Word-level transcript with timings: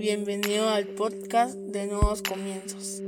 Bienvenido 0.00 0.70
al 0.70 0.86
podcast 0.86 1.56
de 1.56 1.86
Nuevos 1.86 2.22
Comienzos. 2.22 3.02